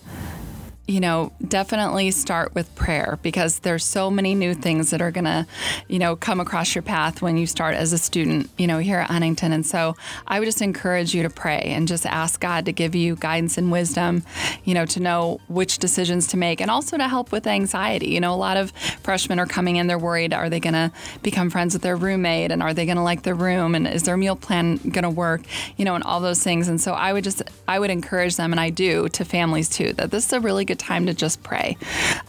you 0.86 1.00
know, 1.00 1.32
definitely 1.48 2.12
start 2.12 2.54
with 2.54 2.74
prayer 2.76 3.18
because 3.22 3.60
there's 3.60 3.86
so 3.86 4.12
many 4.12 4.36
new 4.36 4.54
things 4.54 4.90
that 4.90 5.02
are 5.02 5.12
going 5.12 5.24
to, 5.24 5.48
you 5.88 5.98
know, 5.98 6.18
come 6.18 6.42
across 6.42 6.76
your 6.76 6.82
path 6.82 7.22
when 7.22 7.38
you 7.38 7.48
start 7.48 7.74
as 7.74 7.94
a 7.94 7.98
student, 7.98 8.50
you 8.58 8.68
know, 8.68 8.80
here 8.80 9.00
at 9.00 9.10
Huntington. 9.10 9.54
And 9.54 9.66
so 9.66 9.96
I 10.28 10.40
would 10.40 10.46
just 10.46 10.62
encourage 10.62 11.16
you 11.16 11.24
to 11.24 11.30
pray 11.30 11.62
and 11.68 11.88
just 11.88 12.06
ask 12.06 12.42
God 12.42 12.66
to 12.66 12.74
give 12.74 12.96
you 12.96 13.16
guidance 13.16 13.58
and 13.58 13.72
wisdom, 13.72 14.24
you 14.66 14.74
know, 14.74 14.86
to 14.88 15.00
know 15.00 15.40
which 15.48 15.78
decisions 15.78 16.28
to 16.28 16.38
make 16.38 16.60
and 16.60 16.70
also 16.70 16.98
to 16.98 17.08
help 17.08 17.32
with 17.32 17.48
anxiety. 17.48 18.08
You 18.08 18.20
know, 18.20 18.34
a 18.34 18.36
lot 18.36 18.58
of 18.58 18.72
freshmen 19.04 19.40
are 19.40 19.46
coming 19.46 19.78
in, 19.78 19.88
they're 19.88 19.98
worried 19.98 20.34
are 20.34 20.50
they 20.50 20.60
going 20.60 20.74
to 20.74 20.92
become 21.22 21.50
friends 21.50 21.74
with 21.74 21.82
their 21.82 21.96
roommate 21.96 22.52
and 22.52 22.62
are 22.62 22.74
they 22.74 22.86
going 22.86 22.98
to 22.98 23.04
like 23.04 23.24
their 23.24 23.36
room 23.36 23.74
and 23.74 23.88
is 23.88 24.04
their 24.04 24.18
meal 24.18 24.36
plan 24.36 24.76
going 24.78 25.04
to 25.04 25.10
work, 25.10 25.44
you 25.78 25.86
know, 25.86 25.96
and 25.96 26.04
all 26.04 26.20
those 26.20 26.44
things. 26.44 26.68
And 26.68 26.82
so 26.82 26.92
I 26.92 27.14
would 27.14 27.24
just, 27.24 27.42
I 27.70 27.80
would 27.80 27.90
encourage 27.90 28.36
them, 28.36 28.52
and 28.52 28.60
I 28.60 28.70
do 28.70 29.08
to 29.10 29.24
families 29.24 29.70
too, 29.70 29.94
that 29.94 30.12
this 30.12 30.26
is 30.26 30.34
a 30.34 30.42
really 30.42 30.66
good 30.66 30.73
good 30.74 30.80
time 30.80 31.06
to 31.06 31.14
just 31.14 31.44
pray 31.44 31.78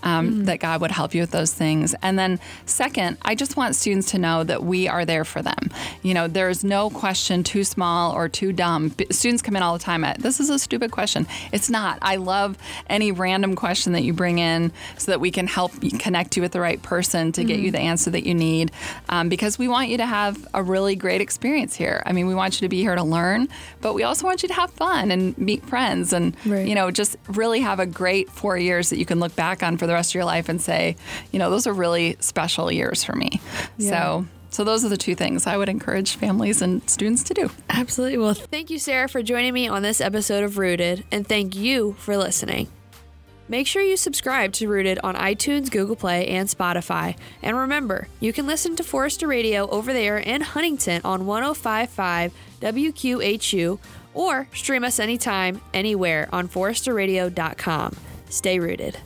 um, 0.02 0.30
mm 0.30 0.44
that 0.44 0.60
God 0.60 0.80
would 0.82 0.90
help 0.90 1.14
you 1.14 1.22
with 1.22 1.30
those 1.30 1.54
things. 1.54 1.94
And 2.02 2.18
then, 2.18 2.38
second, 2.66 3.16
I 3.22 3.34
just 3.34 3.56
want 3.56 3.76
students 3.76 4.10
to 4.10 4.18
know 4.18 4.44
that 4.44 4.62
we 4.62 4.88
are 4.88 5.06
there 5.06 5.24
for 5.24 5.40
them. 5.40 5.70
You 6.02 6.12
know, 6.12 6.28
there's 6.28 6.62
no 6.62 6.90
question 6.90 7.42
too 7.42 7.64
small 7.64 8.12
or 8.12 8.28
too 8.28 8.52
dumb. 8.52 8.94
Students 9.10 9.40
come 9.40 9.56
in 9.56 9.62
all 9.62 9.72
the 9.72 9.82
time 9.82 10.04
at, 10.04 10.18
this 10.18 10.40
is 10.40 10.50
a 10.50 10.58
stupid 10.58 10.90
question. 10.90 11.26
It's 11.52 11.70
not. 11.70 11.98
I 12.02 12.16
love 12.16 12.58
any 12.90 13.10
random 13.12 13.56
question 13.56 13.94
that 13.94 14.02
you 14.02 14.12
bring 14.12 14.38
in 14.38 14.72
so 14.98 15.12
that 15.12 15.20
we 15.20 15.30
can 15.30 15.46
help 15.46 15.72
connect 15.98 16.36
you 16.36 16.42
with 16.42 16.52
the 16.52 16.60
right 16.60 16.82
person 16.82 17.32
to 17.32 17.40
mm-hmm. 17.40 17.48
get 17.48 17.58
you 17.60 17.68
mm-hmm. 17.68 17.76
the 17.76 17.80
answer 17.80 18.10
that 18.10 18.26
you 18.26 18.34
need 18.34 18.70
um, 19.08 19.30
because 19.30 19.58
we 19.58 19.68
want 19.68 19.88
you 19.88 19.96
to 19.96 20.06
have 20.06 20.46
a 20.52 20.62
really 20.62 20.96
great 20.96 21.22
experience 21.22 21.74
here. 21.74 22.02
I 22.04 22.12
mean, 22.12 22.26
we 22.26 22.34
want 22.34 22.60
you 22.60 22.66
to 22.66 22.68
be 22.68 22.82
here 22.82 22.96
to 22.96 23.04
learn, 23.04 23.48
but 23.80 23.94
we 23.94 24.02
also 24.02 24.26
want 24.26 24.42
you 24.42 24.48
to 24.48 24.54
have 24.54 24.70
fun 24.70 25.10
and 25.10 25.36
meet 25.38 25.64
friends 25.64 26.12
and, 26.12 26.36
right. 26.44 26.66
you 26.66 26.74
know, 26.74 26.90
just 26.90 27.16
really 27.28 27.60
have 27.60 27.80
a 27.80 27.86
great 27.86 28.28
four 28.34 28.58
years 28.58 28.90
that 28.90 28.98
you 28.98 29.06
can 29.06 29.20
look 29.20 29.34
back 29.36 29.62
on 29.62 29.76
for 29.76 29.86
the 29.86 29.92
rest 29.92 30.10
of 30.10 30.14
your 30.14 30.24
life 30.24 30.48
and 30.48 30.60
say, 30.60 30.96
you 31.32 31.38
know, 31.38 31.50
those 31.50 31.66
are 31.66 31.72
really 31.72 32.16
special 32.20 32.70
years 32.70 33.04
for 33.04 33.14
me. 33.14 33.40
Yeah. 33.78 33.90
So 33.90 34.26
so 34.54 34.62
those 34.62 34.84
are 34.84 34.88
the 34.88 34.96
two 34.96 35.16
things 35.16 35.48
I 35.48 35.56
would 35.56 35.68
encourage 35.68 36.14
families 36.14 36.62
and 36.62 36.88
students 36.88 37.24
to 37.24 37.34
do. 37.34 37.50
Absolutely. 37.68 38.18
Well, 38.18 38.34
thank 38.34 38.70
you, 38.70 38.78
Sarah, 38.78 39.08
for 39.08 39.20
joining 39.20 39.52
me 39.52 39.66
on 39.66 39.82
this 39.82 40.00
episode 40.00 40.44
of 40.44 40.58
Rooted, 40.58 41.02
and 41.10 41.26
thank 41.26 41.56
you 41.56 41.94
for 41.98 42.16
listening. 42.16 42.68
Make 43.48 43.66
sure 43.66 43.82
you 43.82 43.96
subscribe 43.96 44.52
to 44.52 44.68
Rooted 44.68 45.00
on 45.02 45.16
iTunes, 45.16 45.72
Google 45.72 45.96
Play, 45.96 46.28
and 46.28 46.48
Spotify. 46.48 47.16
And 47.42 47.56
remember, 47.56 48.06
you 48.20 48.32
can 48.32 48.46
listen 48.46 48.76
to 48.76 48.84
Forester 48.84 49.26
Radio 49.26 49.68
over 49.70 49.92
there 49.92 50.18
in 50.18 50.40
Huntington 50.40 51.00
on 51.04 51.26
1055 51.26 52.32
WQHU 52.60 53.80
or 54.14 54.46
stream 54.54 54.84
us 54.84 55.00
anytime, 55.00 55.60
anywhere 55.74 56.28
on 56.32 56.48
foresterradio.com. 56.48 57.96
Stay 58.34 58.58
rooted. 58.58 58.98